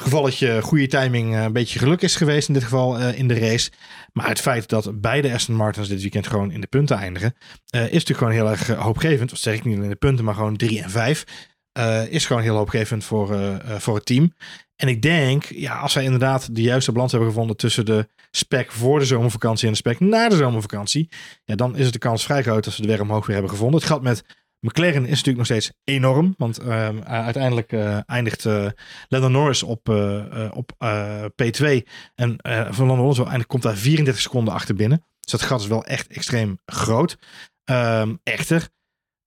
[0.00, 3.38] gevalletje goede timing, eh, een beetje geluk is geweest in dit geval eh, in de
[3.38, 3.70] race.
[4.12, 7.34] Maar het feit dat beide Aston Martins dit weekend gewoon in de punten eindigen,
[7.70, 9.30] eh, is natuurlijk gewoon heel erg hoopgevend.
[9.30, 11.24] Dat zeg ik niet in de punten, maar gewoon 3 en 5.
[11.72, 14.32] eh, is gewoon heel hoopgevend voor, voor het team.
[14.76, 18.72] En ik denk, ja, als zij inderdaad de juiste balans hebben gevonden tussen de spec
[18.72, 21.08] voor de zomervakantie en de spec na de zomervakantie,
[21.44, 23.52] ja, dan is het de kans vrij groot dat ze de weg omhoog weer hebben
[23.52, 23.80] gevonden.
[23.80, 24.24] Het gaat met
[24.60, 28.66] McLaren is natuurlijk nog steeds enorm, want ehm, uiteindelijk eh, eindigt eh
[29.08, 31.82] Lando Norris op, eh, op eh, P2
[32.14, 35.04] en eh Fernando Alonso eindigt, komt daar 34 seconden achter binnen.
[35.20, 37.18] Dus dat gat is wel echt extreem groot.
[37.64, 38.68] Ehm, echter,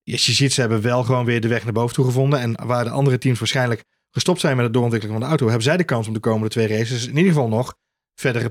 [0.03, 2.39] je ziet, ze hebben wel gewoon weer de weg naar boven toe gevonden.
[2.39, 5.63] En waar de andere teams waarschijnlijk gestopt zijn met het doorontwikkelen van de auto, hebben
[5.63, 7.75] zij de kans om de komende twee races in ieder geval nog
[8.15, 8.49] verdere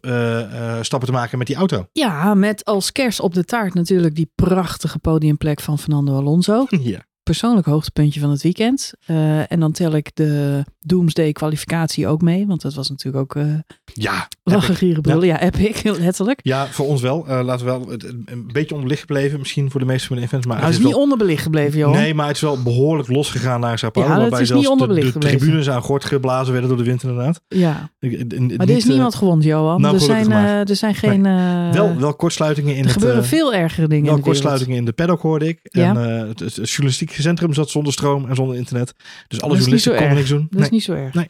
[0.00, 1.88] eh, stappen te maken met die auto.
[1.92, 6.66] Ja, met als kers op de taart natuurlijk die prachtige podiumplek van Fernando Alonso.
[6.80, 7.04] ja.
[7.26, 8.92] Persoonlijk hoogtepuntje van het weekend.
[9.06, 12.46] Eh, en dan tel ik de Doomsday kwalificatie ook mee.
[12.46, 15.26] Want dat was natuurlijk ook uh, ja, lachen, brullen.
[15.26, 15.40] Ja.
[15.40, 16.40] epic, letterlijk.
[16.42, 17.24] Ja, voor ons wel.
[17.28, 19.38] Uh, laten we wel het, een beetje onderbelicht gebleven.
[19.38, 20.46] Misschien voor de meeste van de events.
[20.46, 21.02] Maar nou, het is, niet wel...
[21.02, 21.92] onderbelicht gebleven, joh.
[21.92, 24.14] Nee, maar het is wel behoorlijk losgegaan naar Sao Paulo.
[24.14, 27.02] Ja, het is niet onderbelicht de, de tribunes aan gort geblazen werden door de wind
[27.02, 27.40] inderdaad.
[27.48, 27.90] Ja.
[28.00, 29.80] maar er is niemand gewond, Johan.
[29.80, 31.20] Nou, er, zijn, er zijn geen...
[31.20, 31.72] Nee.
[31.72, 32.94] wel, wel kortsluitingen in er het...
[32.94, 35.58] Er gebeuren veel ergere dingen Wel kortsluitingen in de paddock hoorde ik.
[35.62, 38.94] En het, het journalistiek centrum zat zonder stroom en zonder internet.
[39.28, 40.46] Dus alle journalisten konden niks doen.
[40.50, 41.14] Dat is niet zo erg.
[41.14, 41.26] Nee.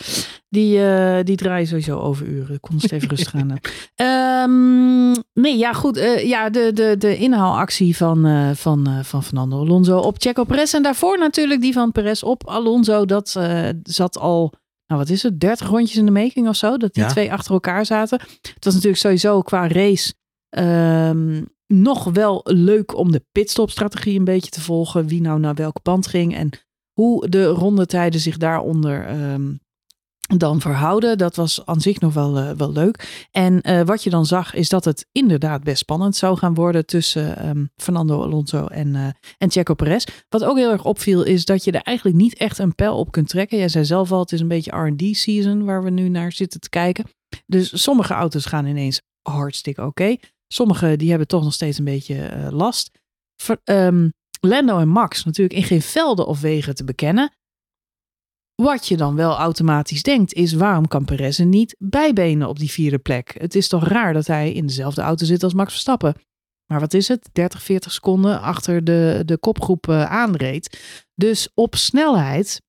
[0.49, 2.61] Die, uh, die draaien sowieso overuren.
[2.61, 3.61] Kon het even rustig aan.
[4.51, 5.96] Um, nee, ja goed.
[5.96, 10.75] Uh, ja, de, de, de inhaalactie van, uh, van, van Fernando Alonso op Checo Perez.
[10.75, 13.05] En daarvoor natuurlijk die van Perez op Alonso.
[13.05, 13.29] Dat
[13.83, 14.53] zat al,
[14.87, 16.77] nou wat is het, 30 rondjes in de making of zo.
[16.77, 17.09] Dat die ja.
[17.09, 18.20] twee achter elkaar zaten.
[18.55, 20.14] Het was natuurlijk sowieso qua race...
[20.59, 25.07] Um, nog wel leuk om de pitstopstrategie een beetje te volgen.
[25.07, 26.50] Wie nou naar welke band ging en
[26.92, 29.61] hoe de rondetijden zich daaronder um,
[30.26, 31.18] dan verhouden.
[31.18, 33.26] Dat was aan zich nog wel, uh, wel leuk.
[33.31, 36.87] En uh, wat je dan zag is dat het inderdaad best spannend zou gaan worden
[36.87, 40.05] tussen um, Fernando Alonso en, uh, en Checo Perez.
[40.29, 43.11] Wat ook heel erg opviel is dat je er eigenlijk niet echt een pijl op
[43.11, 43.59] kunt trekken.
[43.59, 46.61] Jij zei zelf al, het is een beetje R&D season waar we nu naar zitten
[46.61, 47.05] te kijken.
[47.46, 50.16] Dus sommige auto's gaan ineens hartstikke oké.
[50.48, 52.90] Sommige die hebben toch nog steeds een beetje uh, last.
[53.42, 57.32] Ver, um, Lando en Max natuurlijk in geen velden of wegen te bekennen.
[58.62, 62.70] Wat je dan wel automatisch denkt is waarom kan Perez er niet bijbenen op die
[62.70, 63.35] vierde plek?
[63.38, 66.14] Het is toch raar dat hij in dezelfde auto zit als Max Verstappen.
[66.66, 67.28] Maar wat is het?
[67.32, 70.80] 30, 40 seconden achter de, de kopgroep uh, aanreed.
[71.14, 72.62] Dus op snelheid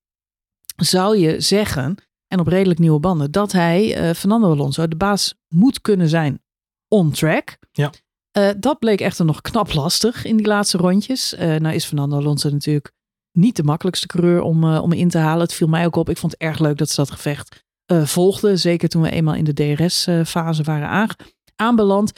[0.76, 1.96] zou je zeggen,
[2.28, 6.42] en op redelijk nieuwe banden, dat hij, uh, Fernando Alonso, de baas moet kunnen zijn
[6.88, 7.58] on track.
[7.72, 7.92] Ja.
[8.38, 11.34] Uh, dat bleek echter nog knap lastig in die laatste rondjes.
[11.34, 12.92] Uh, nou is Fernando Alonso natuurlijk
[13.32, 15.42] niet de makkelijkste coureur om, uh, om in te halen.
[15.42, 16.10] Het viel mij ook op.
[16.10, 17.66] Ik vond het erg leuk dat ze dat gevecht
[18.04, 18.60] volgden.
[18.60, 21.10] Zeker toen we eenmaal in de DRS-fase waren aan,
[21.56, 22.14] aanbeland.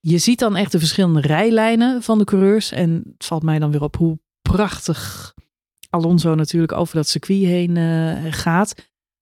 [0.00, 2.72] Je ziet dan echt de verschillende rijlijnen van de coureurs.
[2.72, 5.34] En het valt mij dan weer op hoe prachtig
[5.90, 7.76] Alonso natuurlijk over dat circuit heen
[8.32, 8.74] gaat.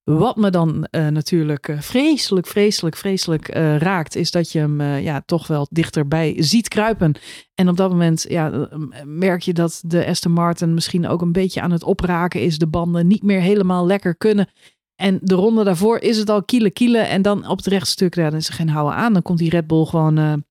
[0.04, 4.82] Wat me dan uh, natuurlijk uh, vreselijk, vreselijk, vreselijk uh, raakt, is dat je hem
[4.82, 7.14] ja, toch wel dichterbij ziet kruipen.
[7.54, 8.68] En op dat moment ja,
[9.04, 12.58] merk je dat de Aston Martin misschien ook een beetje aan het opraken is.
[12.58, 14.48] De banden niet meer helemaal lekker kunnen.
[14.94, 16.98] En de ronde daarvoor is het al kiele kiele.
[16.98, 19.12] En dan op het rechtstuk, ja, dan is geen houden aan.
[19.12, 20.44] Dan komt die Red Bull gewoon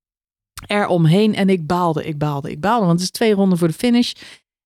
[0.68, 1.36] er omheen.
[1.36, 2.86] En ik baalde, ik baalde, ik baalde.
[2.86, 4.14] Want het is twee ronden voor de finish.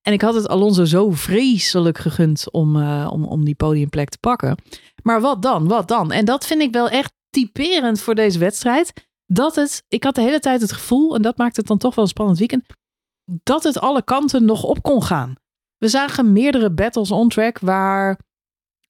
[0.08, 4.18] En ik had het Alonso zo vreselijk gegund om, uh, om, om die podiumplek te
[4.18, 4.56] pakken.
[5.02, 5.68] Maar wat dan?
[5.68, 6.12] Wat dan?
[6.12, 9.08] En dat vind ik wel echt typerend voor deze wedstrijd.
[9.26, 11.94] Dat het, ik had de hele tijd het gevoel, en dat maakt het dan toch
[11.94, 12.64] wel een spannend weekend,
[13.42, 15.34] dat het alle kanten nog op kon gaan.
[15.78, 18.20] We zagen meerdere battles on track waar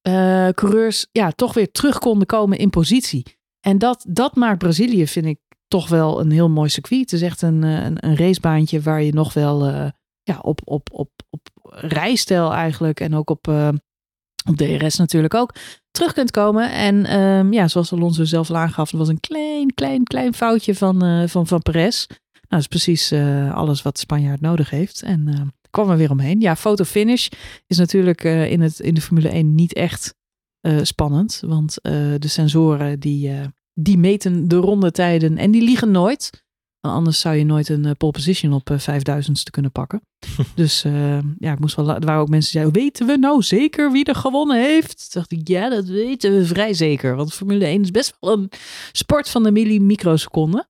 [0.09, 3.39] uh, coureurs ja, toch weer terug konden komen in positie.
[3.61, 7.01] En dat, dat maakt Brazilië, vind ik, toch wel een heel mooi circuit.
[7.01, 9.93] Het is echt een, een, een racebaantje waar je nog wel
[10.29, 13.69] ja, op, op, op, op rijstijl eigenlijk en ook op, uh,
[14.49, 15.55] op DRS natuurlijk ook
[15.91, 16.73] terug kunt komen.
[16.73, 20.75] En um, ja, zoals Alonso zelf al aangaf, er was een klein, klein, klein foutje
[20.75, 22.07] van, uh, van, van Perez.
[22.09, 25.03] Nou, dat is precies uh, alles wat Spanjaard nodig heeft.
[25.03, 26.41] En kwam er weer omheen.
[26.41, 27.29] Ja, foto finish
[27.67, 30.15] is natuurlijk in, het, in de Formule 1 niet echt
[30.83, 31.43] spannend.
[31.47, 33.33] Want de sensoren die,
[33.75, 36.31] die meten de rondetijden en die liegen nooit.
[36.81, 40.01] Anders zou je nooit een pole position op vijfduizendste kunnen pakken.
[40.55, 41.95] dus uh, ja, ik moest wel.
[41.95, 45.11] Er waren ook mensen die zeiden: Weten we nou zeker wie er gewonnen heeft?
[45.11, 47.17] Toen dacht ik: Ja, dat weten we vrij zeker.
[47.17, 48.51] Want Formule 1 is best wel een
[48.93, 50.69] sport van de millimicroseconden.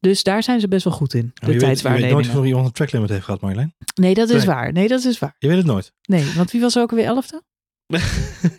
[0.00, 1.30] Dus daar zijn ze best wel goed in.
[1.34, 2.16] De je tijdswaarneming.
[2.16, 3.74] Weet, je weet nooit of iemand een tracklimit heeft gehad, Marjolein?
[3.94, 4.54] Nee, dat is nee.
[4.54, 4.72] waar.
[4.72, 5.34] Nee, dat is waar.
[5.38, 5.92] Je weet het nooit.
[6.02, 7.42] Nee, want wie was er ook weer elfde?
[7.86, 8.00] uh,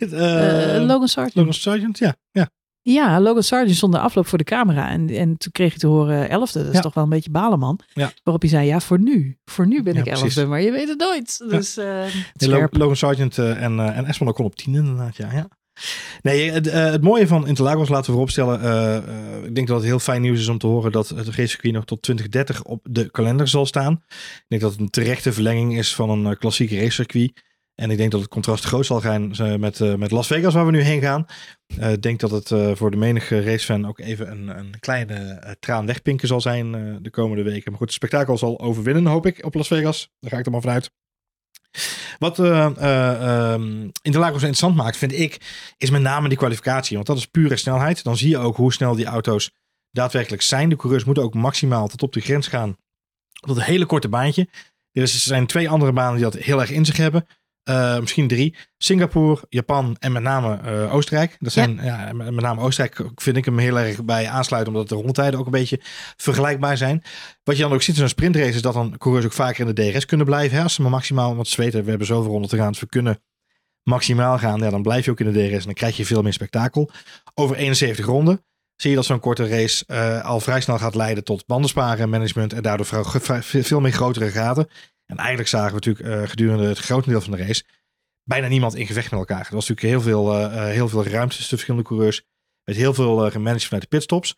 [0.00, 1.34] uh, Logan Sargent.
[1.34, 2.16] Logan Sargent, ja.
[2.30, 2.50] ja.
[2.92, 4.88] Ja, Logan Sargent stond de afloop voor de camera.
[4.90, 6.58] En, en toen kreeg je te horen elfde.
[6.58, 6.80] Dat is ja.
[6.80, 7.80] toch wel een beetje balen, man.
[7.94, 8.12] Ja.
[8.22, 9.38] Waarop hij zei, ja, voor nu.
[9.44, 10.44] Voor nu ben Ja, ik elfde, precies.
[10.44, 11.44] maar je weet het nooit.
[11.48, 11.84] Dus uh,
[12.34, 12.50] Nee.
[12.50, 15.32] Lo- Logan Sargent eh, en, eh en Esmond kon op 10 inderdaad, ja.
[15.32, 15.48] ja.
[16.22, 18.60] Nee, het, eh, het mooie van Interlagos laten we vooropstellen.
[18.60, 21.26] eh, eh, ik denk dat het heel fijn nieuws is om te horen dat het
[21.26, 23.92] racecircuit nog tot 2030 op de kalender zal staan.
[24.38, 27.46] Ik denk dat het een terechte verlenging is van een eh, klassieke racecircuit.
[27.80, 30.54] En ik denk dat het contrast groot zal zijn eh, met, eh, met Las Vegas,
[30.54, 31.26] waar we nu heen gaan.
[31.78, 35.52] Eh, ik denk dat het voor de menige racefan ook even een, een kleine eh,
[35.60, 37.70] traan wegpinken zal zijn de komende weken.
[37.70, 40.10] Maar goed, het spektakel zal overwinnen, hoop ik, op Las Vegas.
[40.20, 40.90] Daar ga ik er maar vanuit.
[42.18, 45.40] Wat eh eh, ehm, Interlagos interessant maakt, vind ik,
[45.76, 46.96] is met name die kwalificatie.
[46.96, 48.04] Want dat is pure snelheid.
[48.04, 49.50] Dan zie je ook hoe snel die auto's
[49.90, 50.68] daadwerkelijk zijn.
[50.68, 52.76] De coureurs moeten ook maximaal tot op de grens gaan.
[53.40, 54.48] Op dat hele korte baantje.
[54.92, 57.26] Er zijn twee andere banen die dat heel erg in zich hebben.
[57.68, 58.56] Eh, misschien drie.
[58.78, 61.36] Singapore, Japan en met name eh, Oostenrijk.
[61.38, 62.12] Dat zijn, ja.
[62.12, 65.46] met met name Oostenrijk vind ik hem heel erg bij aansluiten, omdat de rondtijden ook
[65.46, 65.80] een beetje
[66.16, 67.02] vergelijkbaar zijn.
[67.44, 69.74] Wat je dan ook ziet in een sprintrace is dat dan coureurs ook vaker in
[69.74, 70.56] de DRS kunnen blijven.
[70.56, 70.62] Hè?
[70.62, 72.88] Als ze maar maximaal, want ze weten, we hebben zoveel ronden te gaan, dus we
[72.88, 73.22] kunnen
[73.82, 74.60] maximaal gaan.
[74.60, 76.90] Ja, dan blijf je ook in de DRS en dan krijg je veel meer spektakel.
[77.34, 78.44] Over 71 ronden
[78.76, 82.52] zie je dat zo'n korte race eh, al vrij snel gaat leiden tot bandensparen, management
[82.52, 82.86] en daardoor
[83.42, 84.68] veel meer grotere gaten.
[85.10, 87.64] En eigenlijk zagen we natuurlijk eh, gedurende het grotendeel van de race
[88.22, 89.46] bijna niemand in gevecht met elkaar.
[89.48, 92.22] Er was natuurlijk heel veel, eh, eh, heel veel ruimte tussen de verschillende coureurs.
[92.64, 94.36] Met heel veel gemanaged vanuit de pitstops.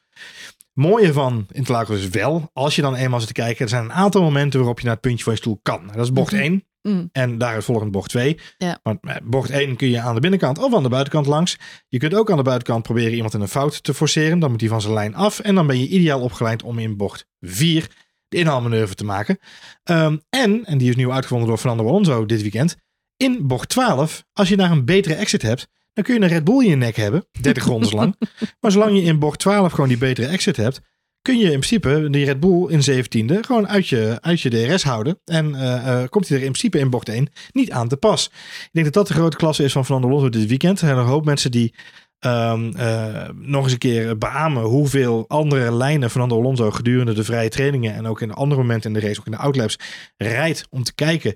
[0.72, 3.92] Mooie van Interlagos is wel, als je dan eenmaal zit te kijken, er zijn een
[3.92, 5.86] aantal momenten waarop je naar het puntje van je stoel kan.
[5.86, 6.42] Dat is bocht Mhm.
[6.42, 7.08] 1 Mm.
[7.12, 8.38] en daar volgend bocht 2.
[8.58, 8.78] Ja.
[8.82, 11.56] Want bocht 1 kun je aan de binnenkant of aan de buitenkant langs.
[11.88, 14.38] Je kunt ook aan de buitenkant proberen iemand in een fout te forceren.
[14.38, 15.38] Dan moet hij van zijn lijn af.
[15.38, 17.90] En dan ben je ideaal opgeleid om in bocht 4
[18.30, 19.38] de inhaalmanoeuvre te maken.
[19.82, 22.76] Ehm, en, en die is nieuw uitgevonden door Fernando Alonso dit weekend.
[23.16, 26.44] In bocht 12, als je daar een betere exit hebt, dan kun je een Red
[26.44, 27.26] Bull in je nek hebben.
[27.40, 28.14] 30 rondes lang.
[28.60, 30.80] Maar zolang je in bocht 12 gewoon die betere exit hebt,
[31.22, 34.82] kun je in principe die Red Bull in 17e gewoon uit je, uit je DRS
[34.82, 35.20] houden.
[35.24, 38.26] En eh, eh, komt hij er in principe in bocht 1 niet aan te pas.
[38.62, 40.80] Ik denk dat dat de grote klasse is van Fernando Alonso dit weekend.
[40.80, 41.74] Er zijn een hoop mensen die
[42.20, 47.48] ehm, eh, nog eens een keer beamen hoeveel andere lijnen Fernando Alonso gedurende de vrije
[47.48, 49.76] trainingen en ook in andere momenten in de race, ook in de outlaps,
[50.16, 51.34] rijdt om te kijken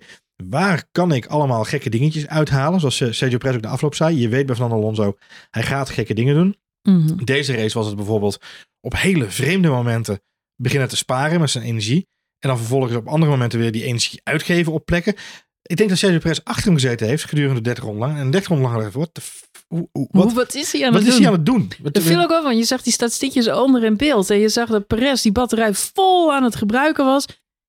[0.48, 2.80] waar kan ik allemaal gekke dingetjes uithalen.
[2.80, 4.20] Zoals eh, Sergio Perez ook de afloop zei.
[4.20, 5.16] Je weet bij Fernando Alonso,
[5.50, 6.56] hij gaat gekke dingen doen.
[6.82, 7.24] Mhm.
[7.24, 8.38] Deze race was het bijvoorbeeld
[8.80, 10.20] op hele vreemde momenten
[10.56, 12.06] beginnen te sparen met zijn energie.
[12.38, 15.14] En dan vervolgens op andere momenten weer die energie uitgeven op plekken.
[15.62, 18.18] Ik denk dat Sergio Perez achter hem gezeten heeft gedurende 30 ronden lang.
[18.18, 20.92] En 30 ronden lang dacht the f- hoe, hoe- wat, Hoe, wat is hij aan
[20.92, 21.22] wat het is doen?
[21.22, 21.72] hij aan het doen?
[21.82, 22.56] Wat- Dat viel ook wel van.
[22.56, 24.30] Je zag die statistiekjes onder in beeld.
[24.30, 27.26] En je zag dat Perez die batterij vol aan het gebruiken was.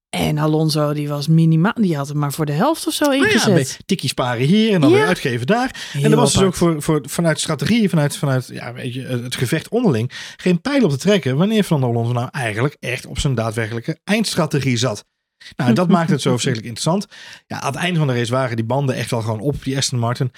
[0.10, 1.74] En Alonso die was minimaal.
[1.76, 3.48] Die had hem maar voor de helft of zo Nou ja, ingezet.
[3.48, 4.96] een beetje tikkie sparen hier en dan Ja.
[4.96, 5.89] weer uitgeven daar.
[5.94, 9.36] en er was dus ook voor, voor, vanuit strategie, vanuit, vanuit ja, weet je, het
[9.36, 13.36] gevecht onderling, geen pijl op te trekken wanneer Fernando Alonso nou eigenlijk echt op zijn
[13.36, 15.06] daadwerkelijke eindstrategie zat.
[15.56, 17.08] Nou, en dat maakt het zo verschrikkelijk interessant.
[17.48, 19.78] Ja, aan het einde van de race waren die banden echt wel gewoon op, die
[19.78, 20.32] Aston Martin.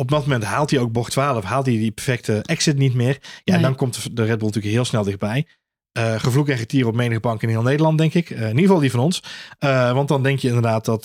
[0.00, 3.18] Op dat moment haalt hij ook bocht 12, haalt hij die perfecte exit niet meer.
[3.44, 5.46] Ja, en dan komt de Red Bull natuurlijk heel snel dichtbij.
[5.92, 8.30] Eh gevloek en getier op menige bank in heel Nederland, denk ik.
[8.30, 9.22] Eh, in ieder geval die van ons.
[9.58, 11.04] Eh, want dan denk je inderdaad dat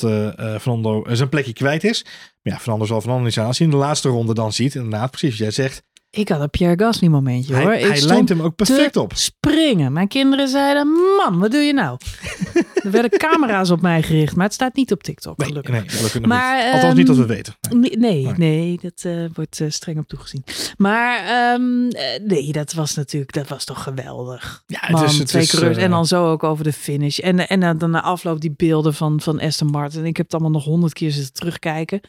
[0.61, 2.03] Fernando zijn plekje kwijt is.
[2.03, 3.47] Maar ja, Fernando zal Fernando niet zijn.
[3.47, 5.83] Als hij in de laatste ronde dan ziet, inderdaad, precies wat jij zegt.
[6.15, 7.73] Ik had een Pierre Gasly momentje Hij, hoor.
[7.73, 9.11] Ik hij lijnt hem ook perfect op.
[9.15, 9.93] springen.
[9.93, 11.97] Mijn kinderen zeiden, mam, wat doe je nou?
[12.83, 15.37] er werden camera's op mij gericht, maar het staat niet op TikTok.
[15.37, 15.73] Nee, gelukkig.
[15.73, 16.73] nee, gelukkig nog Maar, niet.
[16.73, 17.55] Althans niet dat we ehm, weten.
[17.69, 18.33] Nee, nee, Nee.
[18.37, 20.43] nee, dat eh, wordt eh, streng op toegezien.
[20.77, 24.63] Maar ehm, eh, nee, dat was natuurlijk, dat was toch geweldig.
[24.67, 27.19] Ja, het Man, is, het twee is, en dan zo ook over de finish.
[27.19, 30.05] En, en dan, na afloop die beelden van, van Aston Martin.
[30.05, 32.01] Ik heb het allemaal nog honderd keer zitten terugkijken.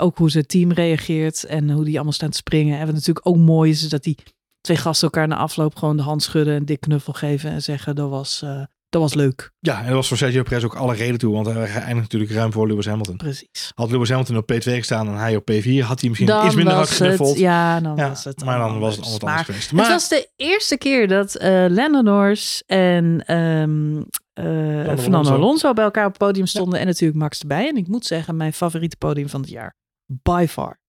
[0.00, 2.78] Ook hoe zijn team reageert en hoe die allemaal staan te springen.
[2.78, 4.16] En natuurlijk ook mooi is, is dat die
[4.60, 6.54] twee gasten elkaar na afloop gewoon de hand schudden.
[6.54, 9.52] Een dik knuffel geven en zeggen dat was, eh, dat was leuk.
[9.60, 11.32] Ja, en dat was voor Sergio Perez ook alle reden toe.
[11.34, 13.16] Want hij eindigt natuurlijk ruim voor Lewis Hamilton.
[13.16, 13.72] Precies.
[13.74, 16.54] Had Lewis Hamilton op P2 gestaan en hij op P4, had hij misschien Dan iets
[16.54, 17.38] minder hard geknuffeld.
[17.38, 19.20] ja, dan Ja, was het maar dan was het anders.
[19.20, 19.72] allemaal anders Maar geweest.
[19.72, 25.72] Maar Het was de eerste keer dat eh Lando Norris en eh, Fernando Alonso.
[25.72, 26.80] Bij elkaar op het podium stonden.
[26.80, 27.68] En natuurlijk Max erbij.
[27.68, 29.76] En ik moet zeggen, mijn favoriete podium van het jaar.
[30.22, 30.80] By far.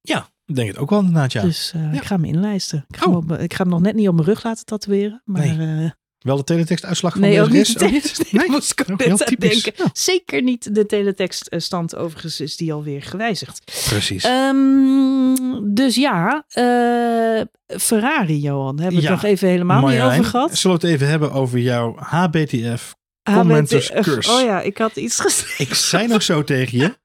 [0.00, 1.42] ja, denk het ook wel inderdaad, ja.
[1.42, 1.92] Dus eh, Ja.
[1.98, 2.84] ik ga hem inlijsten.
[2.88, 3.16] Ik ga, Oh.
[3.20, 5.22] hem op- ik ga hem nog net niet op mijn rug laten tatoeëren.
[5.24, 5.84] Maar Nee.
[5.84, 7.66] eh, Wel de teletext-uitslag van nee, deze ook niet.
[7.66, 8.42] De teletext, Nee?
[8.42, 9.62] nee, moest ik ook Ook net heel aan typisch.
[9.62, 9.84] denken.
[9.84, 9.90] Ja.
[9.92, 11.96] Zeker niet de teletekststand.
[11.96, 13.64] Overigens is die alweer gewijzigd.
[13.88, 14.24] Precies.
[14.24, 17.40] Ehm, dus ja, eh,
[17.78, 18.78] Ferrari, Johan.
[18.80, 20.56] Hebben we Ja, het nog even helemaal niet over gehad?
[20.58, 22.96] Zullen we het even hebben over jouw HBTF?
[23.22, 24.30] Commenters HBT curse.
[24.32, 25.64] Oh ja, ik had iets geschreven.
[25.66, 26.98] Ik zei nog zo tegen je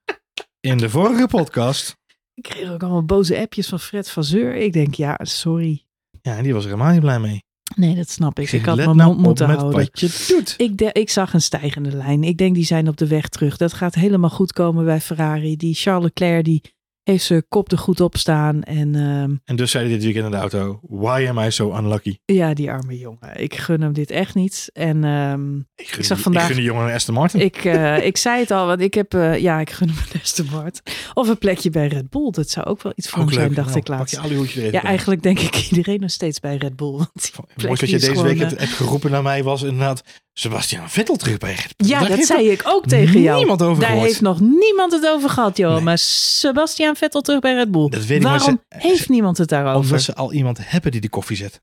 [0.59, 1.95] in de vorige podcast.
[2.33, 4.55] Ik kreeg ook allemaal boze appjes van Fred van Zeur.
[4.55, 5.83] Ik denk, ja, sorry.
[6.21, 7.43] Ja, en die was er helemaal niet blij mee.
[7.75, 8.43] Nee, dat snap ik.
[8.43, 9.79] Ik, zeg, had mijn nou mond op moeten met houden.
[9.79, 10.53] wat je doet.
[10.57, 12.23] Ik, de, ik zag een stijgende lijn.
[12.23, 13.57] Ik denk, die zijn op de weg terug.
[13.57, 15.55] Dat gaat helemaal goed komen bij Ferrari.
[15.55, 16.61] Die Charles Leclerc, die
[17.03, 18.63] heeft zijn kop er goed op staan.
[18.63, 21.77] En ehm, En dus zei hij dit weekend in de auto, why am I so
[21.77, 22.17] unlucky?
[22.25, 23.29] ja, die arme jongen.
[23.41, 24.69] Ik gun hem dit echt niet.
[24.73, 27.39] En ehm, Ik, gun zag vandaag- Ik gun die jongen een Aston Martin.
[27.39, 30.21] ik, eh, ik zei het al, want ik heb, eh, ja, ik gun hem een
[30.21, 30.81] Aston Martin.
[31.13, 32.29] Of een plekje bij Red Bull.
[32.31, 34.15] Dat zou ook wel iets voor Ook hem zijn, dacht Nou, ik Pak laatst.
[34.15, 36.91] je alle Ja, eigenlijk denk ik iedereen nog steeds bij Red Bull.
[36.91, 40.89] Want Mooi dat je deze gewoon, week eh, hebt geroepen naar mij was inderdaad Sebastian
[40.89, 41.87] Vettel terug bij Red Bull.
[41.89, 43.37] Ja, Daar dat zei ik ook tegen jou.
[43.37, 44.07] niemand over Daar gehoord.
[44.07, 45.73] heeft nog niemand het over gehad, joh.
[45.73, 45.81] Nee.
[45.83, 47.89] Maar Sebastian Vettel terug bij Red Bull.
[47.89, 49.79] Dat weet ik, Waarom ze- heeft niemand het daarover?
[49.81, 51.61] Omdat ze al iemand hebben die de koffie zet.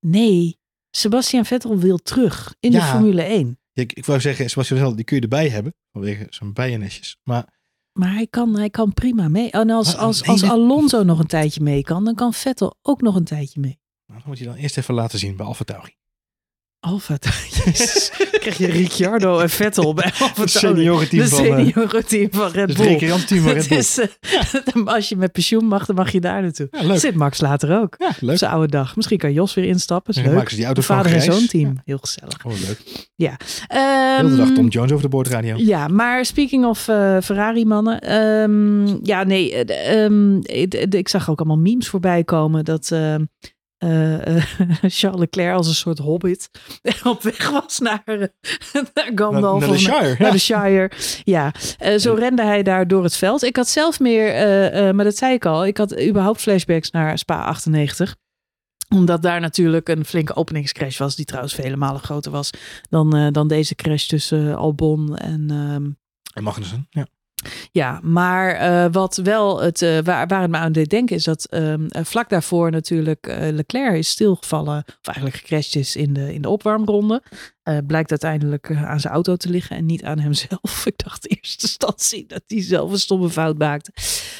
[0.00, 0.58] Nee,
[0.90, 2.80] Sebastian Vettel wil terug in de.
[2.82, 3.58] Formule 1.
[3.72, 5.74] Ik, ik wou zeggen, Sebastian Vettel, die kun je erbij hebben.
[5.92, 7.16] Vanwege zijn bijennestjes.
[7.22, 7.56] Maar
[7.92, 9.50] Maar hij kan, hij kan prima mee.
[9.50, 13.14] En als, als, als Alonso nog een tijdje mee kan, dan kan Vettel ook nog
[13.14, 13.78] een tijdje mee.
[14.06, 15.96] nou, dan moet je dan eerst even laten zien bij Alfa Tauri.
[16.80, 17.16] Alfa
[17.64, 18.10] Jezus.
[18.32, 22.68] Krijg je Ricciardo en Vettel bij Alfa Het seniorenteam De van, eh, seniorenteam van Red
[22.68, 22.86] Het Bull.
[22.86, 23.78] recreantieteam van Red Het Bull.
[23.78, 23.98] is,
[24.74, 26.68] eh, als je met pensioen mag, dan mag je daar naartoe.
[26.70, 26.96] Ja.
[26.96, 27.94] Zit Max later ook.
[27.98, 28.38] Ja, leuk.
[28.38, 28.96] zijn oude dag.
[28.96, 30.14] Misschien kan Jos weer instappen.
[30.14, 30.48] Is leuk.
[30.48, 31.80] ze die auto van Vader en zoon team.
[31.84, 32.44] Heel gezellig.
[32.46, 33.06] Oh, leuk.
[33.66, 35.56] Ehm, Heel de dag Tom Jones over de boordradio.
[35.56, 38.00] Ja, maar speaking of eh, Ferrari-mannen.
[38.00, 39.64] ehm, ja, nee.
[39.64, 40.36] eh, ehm,
[40.94, 43.24] ik, zag ook allemaal memes voorbij komen dat ehm,
[43.78, 44.44] eh, eh,
[44.82, 46.50] Charles Leclerc als een soort hobbit
[47.04, 48.18] op weg was naar, eh,
[48.94, 49.60] naar Gandalf.
[49.60, 50.30] Naar de Shire, Naar ja.
[50.30, 50.90] de Shire.
[51.24, 51.52] Ja,
[51.98, 53.42] zo rende hij daar door het veld.
[53.42, 54.32] Ik had zelf meer,
[54.94, 58.16] maar dat zei ik al, ik had überhaupt flashbacks naar Spa 98
[58.94, 62.50] omdat daar natuurlijk een flinke openingscrash was, die trouwens vele malen groter was
[62.88, 65.90] dan, dan deze crash tussen Albon en, ehm,
[66.32, 66.86] En Magnussen.
[66.90, 67.06] Ja.
[67.72, 71.24] Ja, maar eh, wat wel het, eh, waar, waar het me aan deed denken is
[71.24, 76.34] dat ehm, eh, vlak daarvoor natuurlijk Leclerc is stilgevallen, of eigenlijk gecrashed is in de,
[76.34, 77.22] in de opwarmronde.
[77.68, 80.82] Eh, blijkt uiteindelijk eh, aan zijn auto te liggen en niet aan hemzelf.
[80.86, 83.92] Ik dacht in eerste instantie dat hij zelf een stomme fout maakte.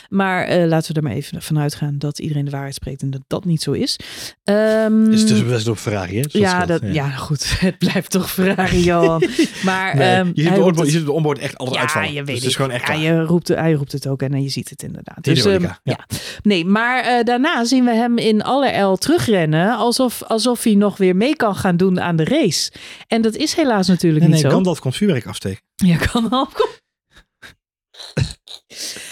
[0.08, 3.10] Maar eh, laten we er maar even vanuit gaan dat iedereen de waarheid spreekt en
[3.10, 3.98] dat dat niet zo is.
[4.44, 6.24] Ehm, Is dus best op Ferrari, hè?
[6.28, 7.10] Ja, dat, ja.
[7.10, 7.46] goed.
[7.60, 9.22] Het blijft toch Ferrari, Johan.
[9.64, 12.08] Maar Nee, ehm, je, ziet onboard, het- je ziet de onboard echt altijd ja, uitvallen.
[12.12, 14.42] je Dus weet het is gewoon echt ja, je roept, hij roept het ook en
[14.42, 15.24] je ziet het inderdaad.
[15.24, 16.06] Dus, ehm, ja.
[16.42, 19.76] Nee, maar daarna zien we hem in allerijl terugrennen.
[19.76, 22.70] Alsof, alsof hij nog weer mee kan gaan doen aan de race.
[23.06, 24.56] En dat is helaas natuurlijk Nee, niet nee, zo.
[24.56, 25.62] Gandalf komt vuurwerk afsteken.
[25.74, 26.28] Ja, kan.
[26.28, 26.66] Kom.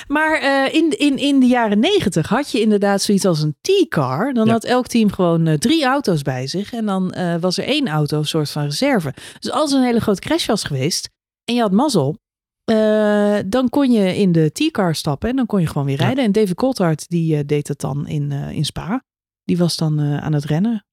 [0.09, 4.35] Maar eh, in, in, in de jaren negentig had je inderdaad zoiets als een T-car.
[4.35, 4.53] Dan Ja.
[4.53, 6.73] had elk team gewoon eh, drie auto's bij zich.
[6.73, 9.15] En dan eh, was er één auto, een soort van reserve.
[9.39, 11.09] Dus als er een hele grote crash was geweest
[11.45, 12.19] en je had mazzel.
[13.47, 16.05] dan kon je in de T-car stappen en dan kon je gewoon weer Ja.
[16.05, 16.25] rijden.
[16.25, 19.05] En David Coulthard die deed dat dan in, in Spa.
[19.45, 20.86] Die was dan aan het rennen.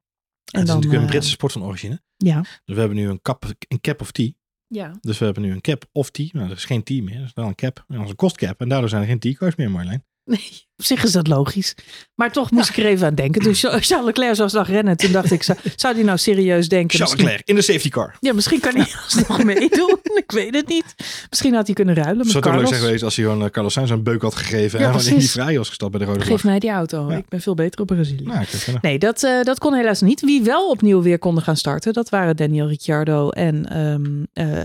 [0.51, 2.01] En het is natuurlijk een eh, Britse sport van origine.
[2.17, 2.41] ja.
[2.41, 4.31] Dus we hebben nu een cap, een cap of tea.
[4.67, 4.97] ja.
[5.01, 6.27] Dus we hebben nu een cap of tea.
[6.31, 7.15] Maar er is geen tea meer.
[7.17, 7.83] Er is wel een cap.
[7.87, 8.61] En dat is een kostcap.
[8.61, 10.05] En daardoor zijn er geen tea-cars meer, Marjolein.
[10.25, 11.75] Nee, op zich is dat logisch.
[12.15, 13.41] Maar toch moest ik er even aan denken.
[13.41, 14.97] Dus Charles Leclerc nog rennen.
[14.97, 16.89] Toen dacht ik, zou, zou die nou serieus denken?
[16.89, 18.15] Charles misschien, Leclerc in de safety car.
[18.19, 19.97] Ja, misschien kan hij alsnog meedoen.
[20.23, 20.95] Ik weet het niet.
[21.29, 23.49] Misschien had hij kunnen ruilen met Zou toch leuk zijn geweest als hij gewoon eh,
[23.49, 24.79] Carlos Sainz een beuk had gegeven.
[24.79, 25.31] Ja, en wanneer hij precies.
[25.31, 26.43] vrij was gestapt bij de rode Geef vlag.
[26.43, 27.09] mij die auto.
[27.11, 27.17] Ja.
[27.17, 28.23] Ik ben veel beter op Brazilië.
[28.23, 28.45] Nou,
[28.81, 30.21] Nee, dat, eh, dat kon helaas niet.
[30.21, 34.61] Wie wel opnieuw weer konden gaan starten, dat waren Daniel Ricciardo en ehm, eh,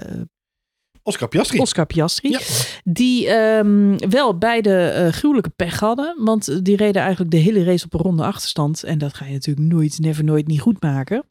[1.09, 1.59] Oscar Piastri.
[1.59, 2.31] Oscar Piastri.
[2.31, 2.39] Ja.
[2.85, 6.15] Die ehm, wel beide eh, gruwelijke pech hadden.
[6.19, 8.83] Want die reden eigenlijk de hele race op een ronde achterstand.
[8.83, 11.25] En dat ga je natuurlijk nooit, never nooit niet goed maken.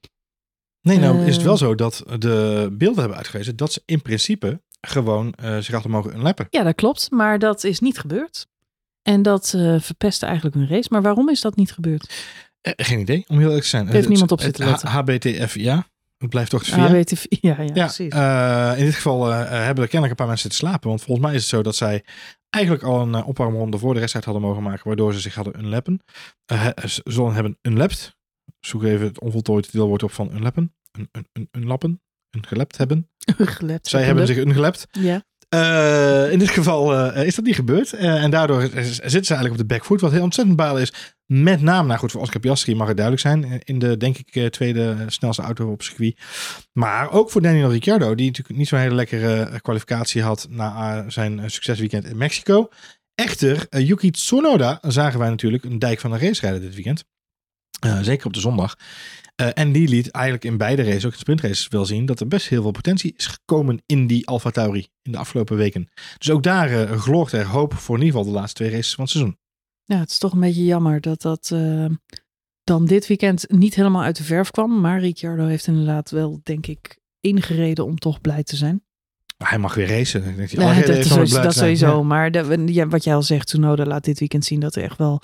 [0.81, 4.61] Nee, nou is het wel zo dat de beelden hebben uitgewezen dat ze in principe
[4.81, 6.47] gewoon eh, zich hadden mogen unlappen.
[6.49, 7.11] Ja, dat klopt.
[7.11, 8.47] Maar dat is niet gebeurd.
[9.01, 10.87] En dat eh, verpestte eigenlijk hun race.
[10.91, 12.13] Maar waarom is dat niet gebeurd?
[12.61, 13.87] Geen idee, om heel eerlijk te zijn.
[13.87, 14.89] heeft niemand op zitten letten.
[14.89, 15.87] HBTF, ja.
[16.17, 18.11] Het blijft toch het Ah, je, ja, ja, Ja, precies.
[18.13, 20.89] eh, in dit geval eh, eh, hebben er kennelijk een paar mensen zitten slapen.
[20.89, 22.03] Want volgens mij is het zo dat zij
[22.49, 24.87] eigenlijk al een uh, opwarmronde voor de resttijd hadden mogen maken.
[24.87, 26.01] Waardoor ze zich hadden unlappen.
[26.85, 28.15] Ze zullen hebben unlapped.
[28.59, 30.75] Zoek even het onvoltooid deelwoord op van unlappen.
[30.99, 32.01] Un, un, un, unlappen.
[32.31, 33.09] Ungelapt hebben.
[33.37, 33.87] Gelept.
[33.87, 34.87] Zij hebben zich ungelapt.
[34.91, 35.23] Ja.
[36.29, 37.93] In dit geval is dat niet gebeurd.
[37.93, 40.01] En daardoor zitten ze eigenlijk op de backfoot.
[40.01, 41.15] Wat heel ontzettend balen is.
[41.27, 43.43] Met name, nou goed, voor Oscar Piastri mag het duidelijk zijn.
[43.43, 46.19] eh, In de, denk ik, eh, tweede snelste auto op circuit.
[46.73, 48.15] Maar ook voor Daniel Ricciardo.
[48.15, 50.47] Die natuurlijk niet zo'n hele lekkere eh, kwalificatie had.
[50.49, 52.69] Na zijn succesweekend in Mexico.
[53.15, 57.03] Echter, Yuki Tsunoda zagen wij natuurlijk een dijk van een race rijden dit weekend.
[58.01, 58.75] Zeker op de zondag.
[59.35, 62.47] En die liet eigenlijk in beide races, ook in sprintraces, wel zien dat er best
[62.47, 65.89] heel veel potentie is gekomen in die Alfa Tauri in de afgelopen weken.
[66.17, 68.95] Dus ook daar eh gloort er hoop voor in ieder geval de laatste twee races
[68.95, 69.37] van het seizoen.
[69.89, 71.85] Ja, het is toch een beetje jammer dat dat eh,
[72.63, 74.79] dan dit weekend niet helemaal uit de verf kwam.
[74.81, 78.81] Maar Ricciardo heeft inderdaad wel, denk ik, enige reden om toch blij te zijn.
[79.37, 80.23] Hij mag weer racen.
[80.29, 81.53] Ik denk Ja, dat blij dat zijn.
[81.53, 81.97] sowieso.
[81.97, 82.03] Ja.
[82.03, 84.97] Maar de, ja, wat jij al zegt, Tsunoda laat dit weekend zien dat er echt
[84.97, 85.21] wel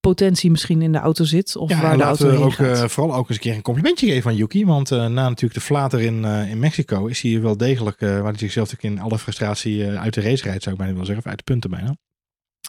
[0.00, 1.56] potentie misschien in de auto zit.
[1.56, 2.82] Of Ja, waar de auto we ook gaat.
[2.82, 4.64] eh, vooral ook eens een keer een complimentje geven aan Yuki.
[4.66, 8.38] Want eh, na natuurlijk de flater in, in Mexico is hij wel degelijk, waar hij
[8.38, 11.24] zichzelf natuurlijk in alle frustratie uit de race rijdt, zou ik bijna willen zeggen.
[11.24, 11.96] Of uit de punten bijna.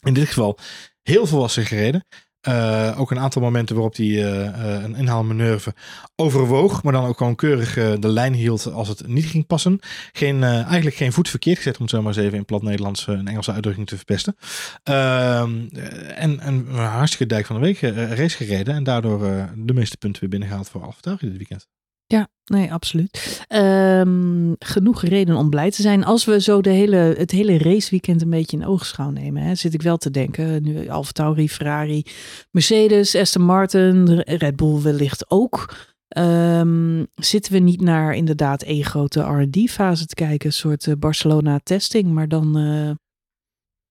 [0.05, 0.57] In dit geval
[1.01, 2.05] heel volwassen gereden.
[2.39, 5.73] Eh, ook een aantal momenten waarop hij eh, een inhaalmanoeuvre
[6.15, 6.83] overwoog.
[6.83, 9.79] Maar dan ook gewoon keurig de lijn hield als het niet ging passen.
[10.11, 13.07] Geen, eigenlijk geen voet verkeerd gezet, om het zo maar eens even in plat Nederlands
[13.07, 14.35] een Engelse uitdrukking te verpesten.
[14.83, 17.79] Ehm, eh, en, en een hartstikke dijk van de week
[18.17, 18.75] race gereden.
[18.75, 19.19] En daardoor
[19.55, 21.78] de meeste punten weer binnengehaald voor AlphaTauri dit weekend.
[22.13, 23.43] Ja, nee, absoluut.
[23.47, 26.03] Ehm, genoeg reden om blij te zijn.
[26.03, 29.73] Als we zo de hele, het hele raceweekend een beetje in oogschouw nemen, hè, zit
[29.73, 30.63] ik wel te denken.
[30.63, 32.03] Nu Alfa Tauri, Ferrari,
[32.51, 35.75] Mercedes, Aston Martin, Red Bull wellicht ook.
[36.07, 42.11] Ehm, zitten we niet naar inderdaad één grote R&D-fase te kijken, een soort eh, Barcelona-testing,
[42.11, 42.91] maar dan eh,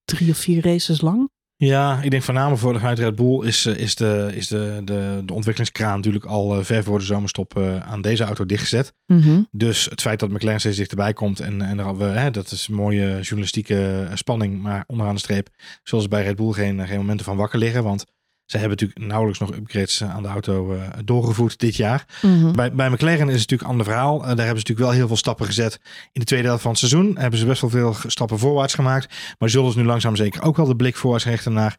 [0.05, 1.31] drie of vier races lang?
[1.61, 5.23] Ja, ik denk voornamelijk voor de Red Bull is, eh, is, de, is de, de,
[5.25, 8.95] de ontwikkelingskraan natuurlijk al ver voor de zomerstop aan deze auto dichtgezet.
[9.07, 9.43] Mhm.
[9.51, 12.75] Dus het feit dat McLaren steeds dichterbij komt en, en we, hè, dat is een
[12.75, 15.49] mooie journalistieke spanning, maar onderaan de streep
[15.83, 18.05] zoals bij Red Bull geen, geen momenten van wakker liggen, want
[18.51, 22.05] ze hebben natuurlijk nauwelijks nog upgrades eh, aan de auto uh, doorgevoerd dit jaar.
[22.23, 22.53] Mhm.
[22.53, 24.15] Bij, bij McLaren is het natuurlijk een ander verhaal.
[24.15, 25.81] Uh, daar hebben ze natuurlijk wel heel veel stappen gezet.
[26.13, 29.15] In de tweede helft van het seizoen hebben ze best wel veel stappen voorwaarts gemaakt.
[29.39, 31.77] Maar zullen ze nu langzaam zeker ook wel de blik voorwaarts richten naar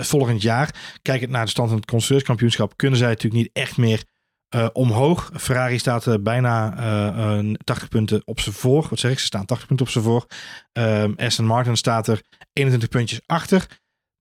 [0.00, 0.74] volgend jaar.
[1.02, 4.04] Kijkend naar de stand van het constructeurskampioenschap kunnen zij natuurlijk niet echt meer
[4.72, 5.30] omhoog.
[5.34, 6.74] Ferrari staat bijna
[7.64, 8.86] 80 punten op ze voor.
[8.90, 9.18] Wat zeg ik?
[9.18, 10.26] Ze staan 80 punten op ze voor.
[10.72, 12.20] Ehm, Aston Martin staat er
[12.52, 13.66] 21 puntjes achter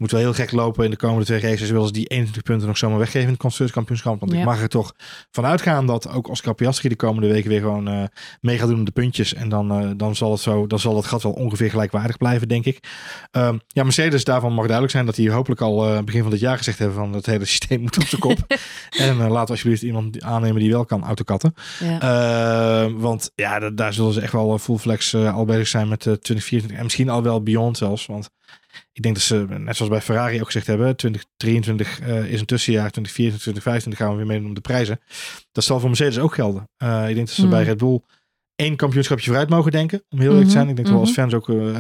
[0.01, 1.69] moet wel heel gek lopen in de komende twee races.
[1.69, 4.19] Willen ze die 21 punten nog zomaar weggeven in het constructeurskampioenschap.
[4.19, 4.93] Want ik mag er toch
[5.31, 8.03] van uitgaan dat ook Oscar Piastri de komende weken weer gewoon uh,
[8.39, 9.33] mee gaat doen om de puntjes.
[9.33, 12.47] En dan, uh, dan, zal het zo, dan zal het gat wel ongeveer gelijkwaardig blijven,
[12.47, 12.89] denk ik.
[13.31, 16.39] Um, ja, Mercedes, daarvan mag duidelijk zijn dat die hopelijk al uh, begin van dit
[16.39, 18.37] jaar gezegd hebben van het hele systeem moet op de kop.
[18.97, 21.53] en laten we alsjeblieft iemand aannemen die wel kan autokatten.
[21.79, 21.99] Ja.
[21.99, 26.77] Ehm, want ja, daar zullen ze echt wel full flex al bezig zijn met 2024
[26.77, 28.05] en misschien al wel beyond zelfs.
[28.05, 28.29] Want
[28.91, 32.45] ik denk dat ze, net zoals bij Ferrari ook gezegd hebben, 2023 uh, is een
[32.45, 34.99] tussenjaar, 2024, 2025 gaan we weer meedoen om de prijzen.
[35.51, 36.69] Dat zal voor Mercedes ook gelden.
[36.83, 37.49] Uh, ik denk dat ze Mm.
[37.49, 38.01] bij Red Bull
[38.55, 40.69] één kampioenschapje vooruit mogen denken, om heel eerlijk te zijn.
[40.69, 41.77] Ik denk dat we als fans ook uh,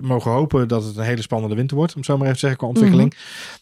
[0.00, 2.58] mogen hopen dat het een hele spannende winter wordt, om zo maar even te zeggen,
[2.58, 3.14] qua ontwikkeling.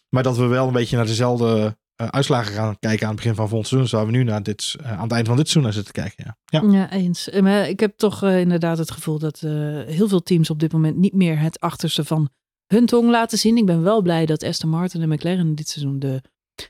[0.09, 3.49] Maar dat we wel een beetje naar dezelfde uitslagen gaan kijken aan het begin van
[3.49, 3.89] volgend seizoen.
[3.91, 6.37] Zouden we nu naar dit, aan het eind van dit seizoen naar zitten kijken.
[6.45, 6.73] Ja, ja.
[6.73, 7.31] ja eens.
[7.41, 9.41] Maar ik heb toch inderdaad het gevoel dat
[9.87, 12.31] heel veel teams op dit moment niet meer het achterste van
[12.69, 13.57] hun tong laten zien.
[13.57, 16.23] Ik ben wel blij dat Aston Martin en McLaren dit seizoen de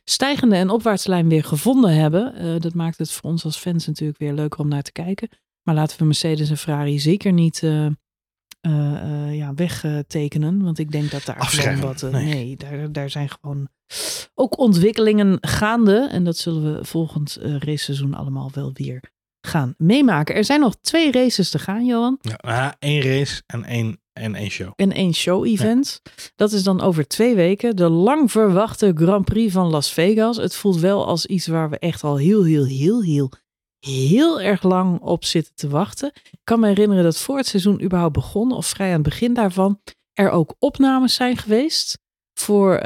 [0.05, 2.45] stijgende en opwaartslijn weer gevonden hebben.
[2.45, 5.29] Uh, dat maakt het voor ons als fans natuurlijk weer leuker om naar te kijken.
[5.63, 7.87] Maar laten we Mercedes en Ferrari zeker niet uh,
[8.67, 10.63] uh, ja, wegtekenen.
[10.63, 12.03] Want ik denk dat daar gewoon wat...
[12.03, 13.69] nee, nee daar, daar zijn gewoon
[14.35, 16.09] ook ontwikkelingen gaande.
[16.11, 19.01] En dat zullen we volgend raceseizoen allemaal wel weer
[19.41, 20.35] gaan meemaken.
[20.35, 22.19] Er zijn nog twee races te gaan, Johan.
[22.21, 24.73] Ja, één race en één en één show.
[24.77, 26.01] En één show-event.
[26.05, 26.11] Ja.
[26.37, 27.77] Dat is dan over twee weken.
[27.77, 30.37] De lang verwachte Grand Prix van Las Vegas.
[30.37, 33.31] Het voelt wel als iets waar we echt al heel, heel, heel, heel,
[33.79, 36.13] heel erg lang op zitten te wachten.
[36.15, 39.35] Ik kan me herinneren dat voor het seizoen überhaupt begon, of vrij aan het begin
[39.35, 39.81] daarvan,
[40.13, 41.99] er ook opnames zijn geweest
[42.41, 42.81] voor uh,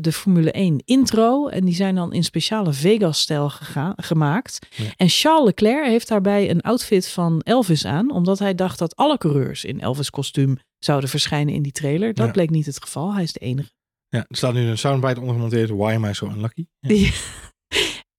[0.00, 1.48] de Formule 1 intro.
[1.48, 3.50] En die zijn dan in speciale Vegas-stijl
[3.96, 4.66] gemaakt.
[4.76, 4.84] Ja.
[4.96, 9.18] En Charles Leclerc heeft daarbij een outfit van Elvis aan, omdat hij dacht dat alle
[9.18, 12.14] coureurs in Elvis-kostuum zouden verschijnen in die trailer.
[12.14, 12.32] Dat Ja.
[12.32, 13.14] bleek niet het geval.
[13.14, 13.70] Hij is de enige.
[14.08, 15.70] Ja, er staat nu een soundbite ondergemonteerd.
[15.70, 16.66] Why am I so unlucky?
[16.80, 17.10] Ja.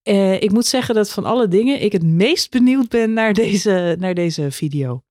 [0.02, 3.96] Eh, ik moet zeggen dat van alle dingen ik het meest benieuwd ben naar deze,
[4.00, 5.04] naar deze video.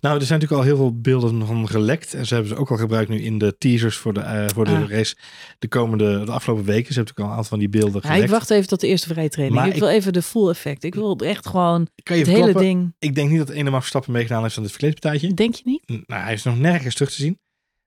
[0.00, 2.14] Nou, er zijn natuurlijk al heel veel beelden van gelekt.
[2.14, 4.64] En ze hebben ze ook al gebruikt nu in de teasers voor de, eh, voor
[4.64, 4.88] de Ah.
[4.90, 5.16] race
[5.58, 6.92] de komende, de afgelopen weken.
[6.92, 8.24] Ze hebben natuurlijk al een aantal van die beelden Ja, gelekt.
[8.24, 9.60] ik wacht even tot de eerste vrije training.
[9.60, 10.84] Maar ik wil even de full effect.
[10.84, 12.94] Ik wil echt gewoon Ik kan je het hele ding.
[12.98, 15.34] ik denk niet dat ene Max Verstappen meegedaan heeft aan het verkleedpartijtje.
[15.34, 15.82] Denk je niet?
[16.06, 17.38] Nou, hij is nog nergens terug te zien.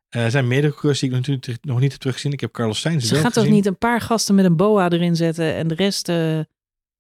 [0.10, 2.32] Eh, er zijn meerdere coureurs die ik natuurlijk nog niet heb teruggezien.
[2.32, 5.16] Ik heb Carlos Sainz Ze gaat toch niet een paar gasten met een boa erin
[5.16, 6.10] zetten en de rest...
[6.10, 6.40] eh,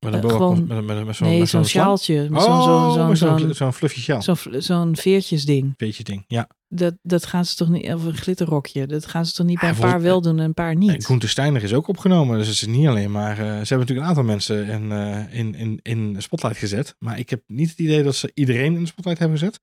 [0.05, 2.27] Met een eh, boa gewoon- met, met, met zo'n nee, zo'n sjaaltje.
[2.33, 4.21] Oh, zo'n zo'n zo'n fluffy sjaal.
[4.59, 5.77] zo'n veertjesding.
[5.77, 6.23] Beetje ding.
[6.27, 6.49] Ja.
[6.67, 7.93] Dat, dat gaan ze toch niet...
[7.93, 8.87] Of een glitterrokje.
[8.87, 10.77] Dat gaan ze toch niet bij een paar volgens- wel doen en een paar En
[10.77, 11.05] niet.
[11.05, 12.37] Gunther Steiner is ook opgenomen.
[12.37, 13.31] Dus het is niet alleen maar...
[13.31, 16.95] eh, ze hebben natuurlijk een aantal mensen in, eh, in, in, in spotlight gezet.
[16.99, 19.59] Maar ik heb niet het idee dat ze iedereen in de spotlight hebben gezet.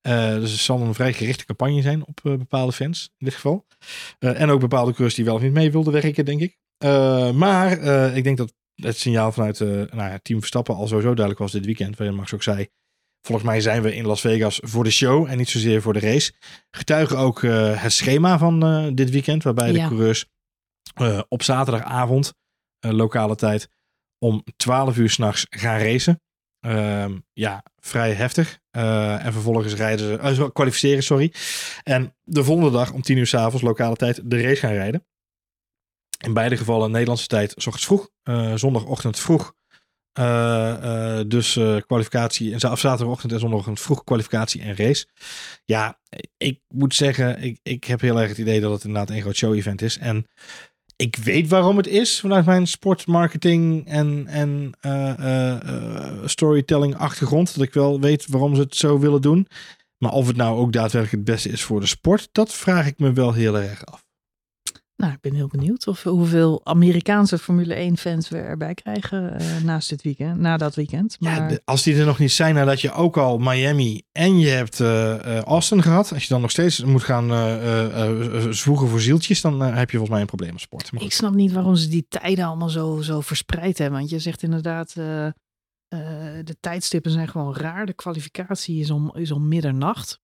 [0.00, 3.34] Eh, dus het zal een vrij gerichte campagne zijn op eh, bepaalde fans in dit
[3.34, 3.66] geval.
[4.18, 6.58] Eh, en ook bepaalde coureurs die wel of niet mee wilden werken, denk ik.
[6.78, 10.86] Eh, maar eh, ik denk dat het signaal vanuit eh nou ja, Team Verstappen al
[10.86, 11.96] sowieso duidelijk was dit weekend.
[11.96, 12.68] Waarin Max ook zei...
[13.26, 16.00] Volgens mij zijn we in Las Vegas voor de show en niet zozeer voor de
[16.00, 16.32] race.
[16.70, 20.26] Getuigen ook eh, het schema van eh, dit weekend, waarbij de coureurs
[21.28, 22.34] op zaterdagavond,
[22.80, 23.68] lokale tijd,
[24.18, 26.20] om 12 uur s'nachts gaan racen.
[26.60, 28.58] Ehm, ja, vrij heftig.
[28.70, 31.32] En vervolgens rijden ze, kwalificeren, sorry.
[31.82, 35.06] En de volgende dag om 10 uur s'avonds, lokale tijd, de race gaan rijden.
[36.18, 38.08] In beide gevallen Nederlandse tijd, ochtends vroeg.
[38.22, 39.54] eh, zondagochtend vroeg.
[40.12, 45.06] Eh, eh, dus kwalificatie, en zaterdagochtend en zondagochtend vroeg kwalificatie en race.
[45.64, 46.00] Ja,
[46.36, 49.36] ik moet zeggen, ik, ik heb heel erg het idee dat het inderdaad een groot
[49.36, 49.98] show-event is.
[49.98, 50.26] En
[50.96, 54.72] Ik weet waarom het is vanuit mijn sportmarketing en, en
[56.24, 57.54] storytelling achtergrond.
[57.54, 59.48] Dat ik wel weet waarom ze het zo willen doen.
[59.98, 62.98] Maar of het nou ook daadwerkelijk het beste is voor de sport, dat vraag ik
[62.98, 64.05] me wel heel erg af.
[64.96, 69.62] Nou, ik ben heel benieuwd of, hoeveel Amerikaanse Formule 1 fans we erbij krijgen uh,
[69.62, 71.16] naast dit weekend, na dat weekend.
[71.20, 71.50] Maar...
[71.50, 74.80] Ja, als die er nog niet zijn nadat je ook al Miami en je hebt
[74.80, 76.12] uh, Austin gehad.
[76.12, 80.10] Als je dan nog steeds moet gaan uh, zwoegen voor zieltjes, dan heb je volgens
[80.10, 80.90] mij een probleem sport.
[80.98, 83.98] Ik snap niet waarom ze die tijden allemaal zo, zo verspreid hebben.
[83.98, 87.86] Want je zegt inderdaad, de tijdstippen zijn gewoon raar.
[87.86, 90.20] De kwalificatie is om, is om middernacht.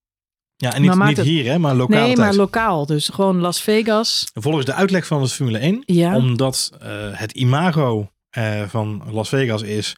[0.62, 1.26] Ja, en niet, niet het...
[1.26, 1.98] hier, hè, maar lokaal.
[1.98, 2.18] Nee, tijd.
[2.18, 2.86] maar lokaal.
[2.86, 4.30] Dus gewoon Las Vegas.
[4.34, 6.16] Volgens de uitleg van de Formule 1, ja.
[6.16, 9.96] omdat uh, het imago uh, van Las Vegas is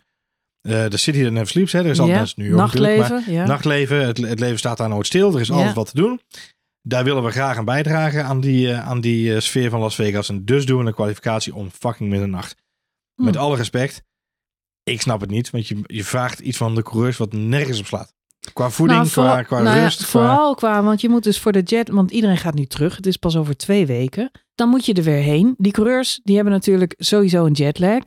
[0.62, 1.72] uh, de city that never sleeps.
[1.72, 1.78] Hè.
[1.78, 2.34] Er is altijd ja.
[2.36, 3.10] New York nachtleven.
[3.10, 3.46] Maar ja.
[3.46, 5.34] Nachtleven, het, het, leven staat daar nooit stil.
[5.34, 6.20] Er is altijd wat te doen.
[6.82, 10.28] Daar willen we graag aan bijdragen aan die, aan die sfeer van Las Vegas.
[10.28, 12.56] En dus doen we een kwalificatie om fucking middernacht.
[13.14, 13.24] Hm.
[13.24, 14.02] Met alle respect.
[14.82, 17.86] Ik snap het niet, want je, je vraagt iets van de coureurs wat nergens op
[17.86, 18.13] slaat.
[18.53, 20.01] Qua voeding, nou, vooral, qua, qua nou rust.
[20.01, 20.07] Ja.
[20.07, 22.97] Vooral qua, want je moet dus voor de jet, want iedereen gaat nu terug.
[22.97, 24.30] Het is pas over twee weken.
[24.55, 25.55] Dan moet je er weer heen.
[25.59, 28.03] Die coureurs, die hebben natuurlijk sowieso een jetlag.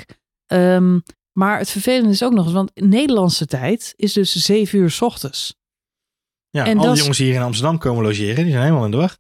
[0.48, 4.92] Um, maar het vervelende is ook nog eens, want Nederlandse tijd is dus zeven uur
[4.92, 5.56] s ochtends.
[6.50, 8.92] Ja, en al die jongens die hier in Amsterdam komen logeren, die zijn helemaal in
[8.92, 9.18] de war.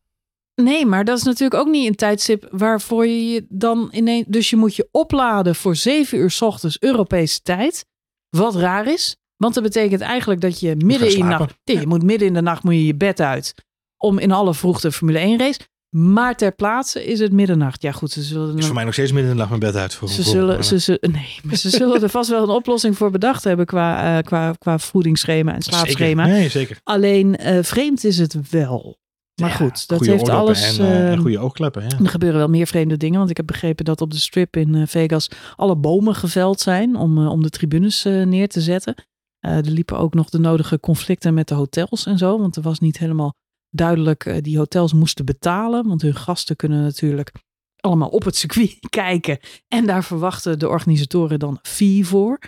[0.55, 4.25] Nee, maar dat is natuurlijk ook niet een tijdstip waarvoor je je dan ineens...
[4.27, 7.85] Dus je moet je opladen voor zeven uur s ochtends Europese tijd.
[8.29, 11.53] Wat raar is, want dat betekent eigenlijk dat je midden in de nacht.
[11.63, 13.53] Nee, je moet midden in de nacht moet je je bed uit.
[13.97, 15.59] Om in alle vroegte Formule 1 race.
[15.89, 17.81] Maar ter plaatse is het middernacht.
[17.81, 18.57] Ja, goed, ze zullen.
[18.57, 19.93] Is voor mij nog steeds midden in de nacht mijn bed uit.
[19.93, 23.11] Voor ze zullen, ze, ze, nee, maar ze zullen er vast wel een oplossing voor
[23.11, 26.23] bedacht hebben qua, uh, qua, qua voedingsschema en slaapschema.
[26.23, 26.39] Zeker.
[26.39, 26.79] Nee, zeker.
[26.83, 28.97] Alleen uh, vreemd is het wel.
[29.41, 30.77] Maar ja, goed, dat heeft alles.
[30.77, 31.83] En, uh, en goede oogkleppen.
[31.83, 31.99] Ja.
[32.03, 33.17] Er gebeuren wel meer vreemde dingen.
[33.17, 37.27] Want ik heb begrepen dat op de strip in Vegas alle bomen geveld zijn om,
[37.27, 38.95] om de tribunes neer te zetten.
[39.41, 42.39] Uh, er liepen ook nog de nodige conflicten met de hotels en zo.
[42.39, 43.33] Want er was niet helemaal
[43.69, 44.25] duidelijk.
[44.25, 45.87] Uh, die hotels moesten betalen.
[45.87, 47.31] Want hun gasten kunnen natuurlijk
[47.79, 49.39] allemaal op het circuit kijken.
[49.67, 52.39] En daar verwachten de organisatoren dan fee voor.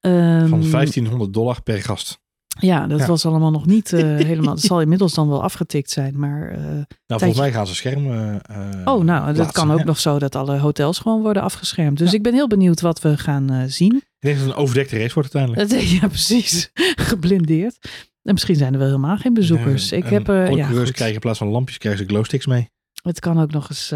[0.00, 2.21] Um, Van 1500 dollar per gast.
[2.60, 3.06] Ja, dat ja.
[3.06, 4.00] was allemaal nog niet uh,
[4.30, 4.54] helemaal.
[4.54, 6.18] Het zal inmiddels dan wel afgetikt zijn.
[6.18, 6.58] Maar,
[7.06, 8.40] nou, volgens mij gaan ze schermen.
[8.84, 11.98] oh, nou, dat kan ook nog zo dat alle hotels gewoon worden afgeschermd.
[11.98, 13.96] Dus ik ben heel benieuwd wat we gaan zien.
[13.96, 16.00] Ik denk dat het een overdekte race wordt uiteindelijk.
[16.00, 16.70] Ja, precies.
[17.10, 17.78] Geblindeerd.
[18.22, 19.88] En misschien zijn er wel helemaal geen bezoekers.
[19.88, 22.70] Ja, ik heb, alle ja, krijgen in plaats van lampjes krijgen ze glowsticks mee.
[23.02, 23.90] Het kan ook nog eens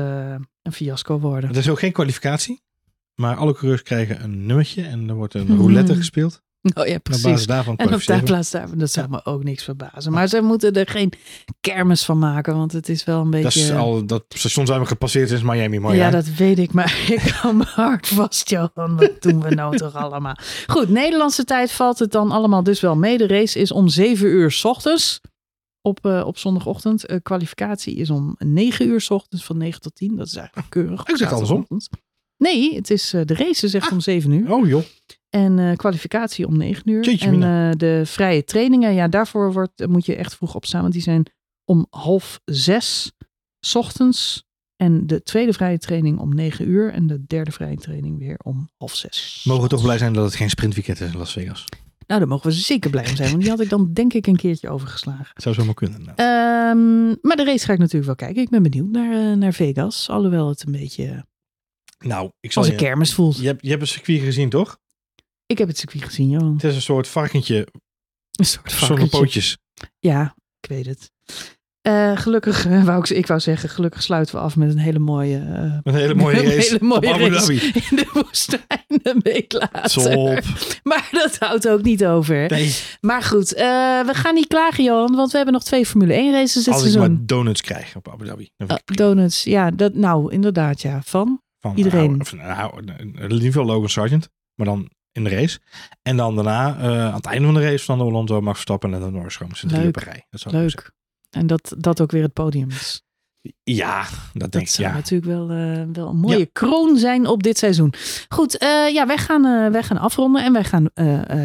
[0.62, 1.48] een fiasco worden.
[1.48, 2.64] Het is ook geen kwalificatie.
[3.14, 5.98] Maar alle coureurs krijgen een nummertje en er wordt een roulette Mm.
[5.98, 6.42] gespeeld.
[6.74, 7.24] Oh ja, precies.
[7.24, 10.12] Op basis daarvan en op daar plaats daar, dat zou me ook niks verbazen.
[10.12, 11.12] Maar ze moeten er geen
[11.60, 13.60] kermis van maken, want het is wel een beetje...
[13.60, 15.78] Dat is al, dat station zijn we gepasseerd is Miami.
[15.78, 18.96] Maar ja, ja, dat weet ik, maar ik hou me hard vast, Johan.
[18.96, 20.36] Wat doen we nou toch allemaal?
[20.66, 23.18] Goed, Nederlandse tijd valt het dan allemaal dus wel mee.
[23.18, 25.20] De race is om 7 uur s ochtends
[25.86, 27.10] op, uh, op zondagochtend.
[27.10, 30.16] Uh, kwalificatie is om 9 uur s ochtends, van 9 tot 10.
[30.16, 31.06] Dat is eigenlijk keurig.
[31.06, 31.66] Ik zeg andersom.
[32.36, 33.92] Nee, het is, uh, de race is echt ah.
[33.92, 34.52] om 7 uur.
[34.52, 34.82] Oh joh.
[35.30, 37.04] En uh, kwalificatie om 9 uur.
[37.04, 40.80] Jeetje, en uh, de vrije trainingen, ja, daarvoor wordt, moet je echt vroeg opstaan.
[40.80, 41.26] Want die zijn
[41.64, 43.12] om half zes
[43.60, 44.44] s ochtends.
[44.76, 46.92] En de tweede vrije training om 9 uur.
[46.92, 49.44] En de derde vrije training weer om half zes.
[49.44, 51.64] Mogen we toch blij zijn dat het geen sprintweekend is in Las Vegas?
[52.06, 53.30] Nou, daar mogen we zeker blij om zijn.
[53.30, 55.42] Want die had ik dan denk ik een keertje overgeslagen.
[55.42, 56.02] Zou zomaar kunnen.
[56.04, 56.70] Nou.
[56.70, 58.42] Um, maar de race ga ik natuurlijk wel kijken.
[58.42, 60.08] Ik ben benieuwd naar, uh, naar Vegas.
[60.10, 61.24] Alhoewel het een beetje
[61.98, 63.38] nou, ik zal als een kermis voelt.
[63.38, 64.78] Je hebt, je hebt een circuit gezien, toch?
[65.46, 66.52] Ik heb het circuit gezien, Johan.
[66.52, 67.66] Het is een soort varkentje.
[68.38, 69.18] Een soort varkentje.
[69.18, 69.58] Pootjes.
[69.98, 71.10] Ja, ik weet het.
[71.88, 74.98] Uh, gelukkig, uh, wou ik, ik wou zeggen, gelukkig sluiten we af met een hele
[74.98, 75.38] mooie...
[75.38, 79.52] Uh, een hele mooie race, een hele mooie Abu race in de woestijn een week
[79.52, 80.02] later.
[80.02, 80.42] Top.
[80.82, 82.48] Maar dat houdt ook niet over.
[82.50, 82.74] Nee.
[83.00, 86.64] Maar goed, we gaan niet klagen, Johan, want we hebben nog twee Formule 1 races
[86.64, 87.02] dit Als seizoen.
[87.02, 88.50] ik maar donuts krijg op Abu Dhabi.
[88.56, 91.02] Uh, donuts, ja, dat, nou inderdaad, ja.
[91.04, 92.22] Van, Van iedereen.
[92.32, 95.58] Nou, nou, in ieder geval Logan Sargent, maar dan in de race.
[96.02, 98.94] En dan daarna, uh, aan het einde van de race, van de Alonso, Max Verstappen
[98.94, 100.26] en dan Norris gewoon zijn drie op een rij.
[100.30, 100.90] Dat zou Leuk.
[101.30, 103.04] En dat dat ook weer het podium is.
[103.62, 104.70] Ja, dat, dat denk ik.
[104.70, 104.94] zou ja.
[104.94, 106.46] natuurlijk wel, uh, wel een mooie ja.
[106.52, 107.92] kroon zijn op dit seizoen.
[108.28, 110.88] Goed, uh, ja, wij gaan, uh, wij gaan afronden en wij gaan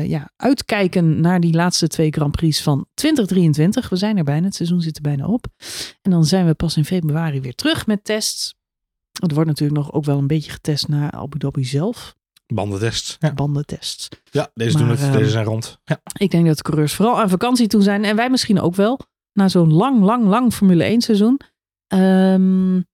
[0.07, 3.89] ja, uitkijken naar die laatste twee Grand Prix van 2023.
[3.89, 5.45] We zijn er bijna, het seizoen zit er bijna op.
[6.01, 8.55] En dan zijn we pas in februari weer terug met tests.
[9.11, 12.15] Er wordt natuurlijk nog ook wel een beetje getest naar Abu Dhabi zelf.
[12.53, 13.17] Bandentests.
[13.19, 13.33] Ja.
[13.33, 14.07] Bandentests.
[14.31, 15.13] Ja, deze maar, doen het.
[15.13, 15.79] Deze zijn rond.
[15.83, 16.01] Ja.
[16.17, 18.03] Ik denk dat de coureurs vooral aan vakantie toe zijn.
[18.03, 18.99] En wij misschien ook wel.
[19.33, 21.39] Na zo'n lang, lang, lang Formule 1 seizoen.
[21.93, 22.85] Um,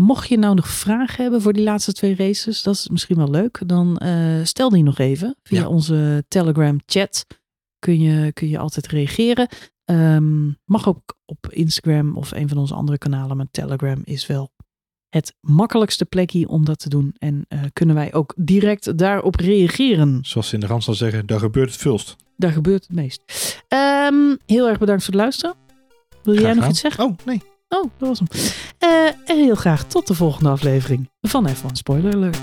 [0.00, 3.30] mocht je nou nog vragen hebben voor die laatste twee races, dat is misschien wel
[3.30, 3.62] leuk.
[3.66, 5.68] Dan eh, stel die nog even via Ja.
[5.68, 7.26] onze Telegram chat.
[7.78, 9.48] Kun je, kun je altijd reageren.
[9.84, 13.36] Ehm, mag ook op Instagram of een van onze andere kanalen.
[13.36, 14.50] Maar Telegram is wel
[15.14, 17.14] het makkelijkste plekje om dat te doen.
[17.18, 20.18] En eh, kunnen wij ook direct daarop reageren.
[20.22, 22.16] Zoals ze in de Randstad zeggen, daar gebeurt het vulst.
[22.36, 23.22] Daar gebeurt het meest.
[23.68, 25.56] Ehm, heel erg bedankt voor het luisteren.
[26.22, 27.04] Wil jij nog iets zeggen?
[27.04, 27.42] Oh, nee.
[27.68, 28.28] Oh, dat was hem.
[28.78, 32.38] Eh, en heel graag tot de volgende aflevering van F1 Spoiler Alert.